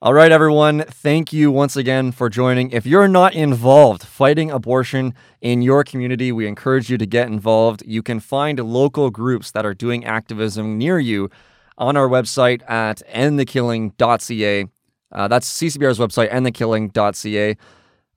[0.03, 0.83] All right, everyone.
[0.89, 2.71] Thank you once again for joining.
[2.71, 7.83] If you're not involved fighting abortion in your community, we encourage you to get involved.
[7.85, 11.29] You can find local groups that are doing activism near you
[11.77, 14.65] on our website at endthekilling.ca.
[15.11, 17.55] Uh, that's CCBR's website, endthekilling.ca.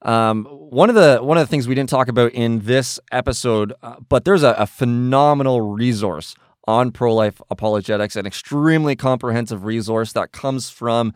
[0.01, 3.74] Um, one of the one of the things we didn't talk about in this episode,
[3.82, 6.35] uh, but there's a, a phenomenal resource
[6.66, 11.12] on pro-life apologetics, an extremely comprehensive resource that comes from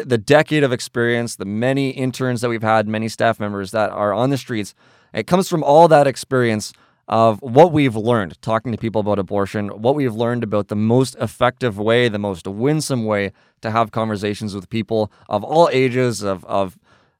[0.00, 4.12] the decade of experience, the many interns that we've had, many staff members that are
[4.12, 4.74] on the streets.
[5.12, 6.72] It comes from all that experience
[7.08, 11.14] of what we've learned talking to people about abortion, what we've learned about the most
[11.20, 16.44] effective way, the most winsome way to have conversations with people of all ages, of,
[16.46, 16.78] of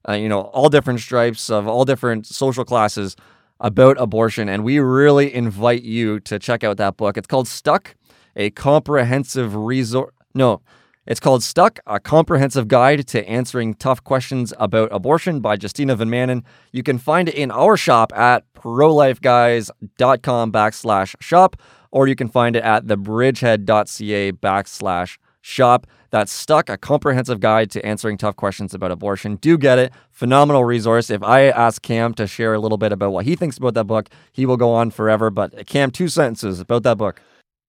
[0.08, 3.16] uh, you know, all different stripes, of all different social classes
[3.60, 4.48] about abortion.
[4.48, 7.16] And we really invite you to check out that book.
[7.16, 7.94] It's called Stuck,
[8.34, 10.12] a comprehensive resource.
[10.34, 10.62] No,
[11.06, 16.08] it's called Stuck, a comprehensive guide to answering tough questions about abortion by Justina Van
[16.08, 16.44] Manen.
[16.70, 21.56] You can find it in our shop at prolifeguys.com backslash shop,
[21.90, 25.88] or you can find it at thebridgehead.ca backslash shop.
[26.10, 29.36] That's Stuck, a comprehensive guide to answering tough questions about abortion.
[29.36, 29.92] Do get it.
[30.10, 31.10] Phenomenal resource.
[31.10, 33.86] If I ask Cam to share a little bit about what he thinks about that
[33.86, 35.30] book, he will go on forever.
[35.30, 37.20] But Cam, two sentences about that book.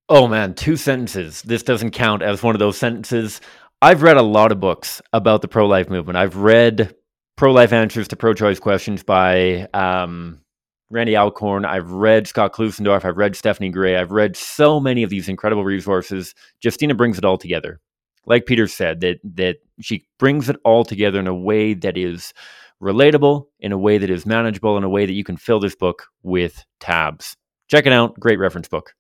[0.10, 1.42] Oh man, two sentences.
[1.44, 3.40] This doesn't count as one of those sentences.
[3.82, 6.18] I've read a lot of books about the pro life movement.
[6.18, 6.96] I've read
[7.36, 10.42] Pro Life Answers to Pro Choice Questions by um,
[10.90, 11.66] Randy Alcorn.
[11.66, 13.06] I've read Scott Klusendorf.
[13.06, 13.96] I've read Stephanie Gray.
[13.96, 16.36] I've read so many of these incredible resources.
[16.64, 17.80] Justina brings it all together.
[18.26, 22.34] Like Peter said, that that she brings it all together in a way that is
[22.82, 25.76] relatable, in a way that is manageable, in a way that you can fill this
[25.76, 27.36] book with tabs.
[27.70, 28.20] Check it out.
[28.20, 28.94] Great reference book.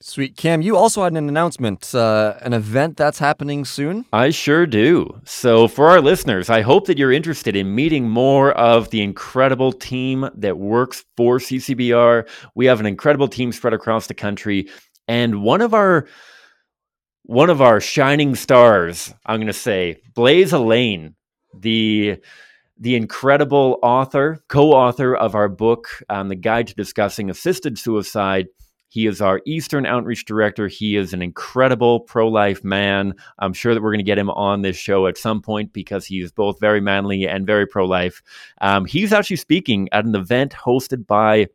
[0.00, 0.36] Sweet.
[0.36, 4.04] Cam, you also had an announcement, uh, an event that's happening soon.
[4.12, 5.20] I sure do.
[5.24, 9.72] So, for our listeners, I hope that you're interested in meeting more of the incredible
[9.72, 12.28] team that works for CCBR.
[12.54, 14.68] We have an incredible team spread across the country,
[15.08, 16.06] and one of our
[17.24, 21.16] one of our shining stars, I'm going to say, Blaise Alleyne,
[21.52, 22.18] the
[22.78, 28.46] the incredible author, co-author of our book, um, "The Guide to Discussing Assisted Suicide."
[28.88, 30.66] He is our Eastern Outreach Director.
[30.66, 33.14] He is an incredible pro life man.
[33.38, 36.06] I'm sure that we're going to get him on this show at some point because
[36.06, 38.22] he is both very manly and very pro life.
[38.60, 41.48] Um, he's actually speaking at an event hosted by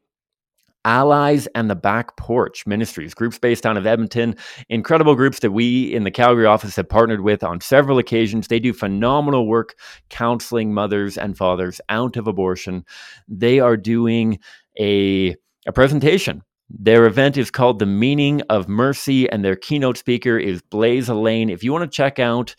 [0.85, 4.35] Allies and the Back Porch Ministries, groups based out of Edmonton,
[4.69, 8.47] incredible groups that we in the Calgary office have partnered with on several occasions.
[8.47, 9.75] They do phenomenal work
[10.09, 12.85] counseling mothers and fathers out of abortion.
[13.29, 14.39] They are doing
[14.77, 16.43] a, a presentation
[16.77, 21.51] their event is called The Meaning of Mercy, and their keynote speaker is Blaise Alleyne.
[21.51, 22.55] If you want to check out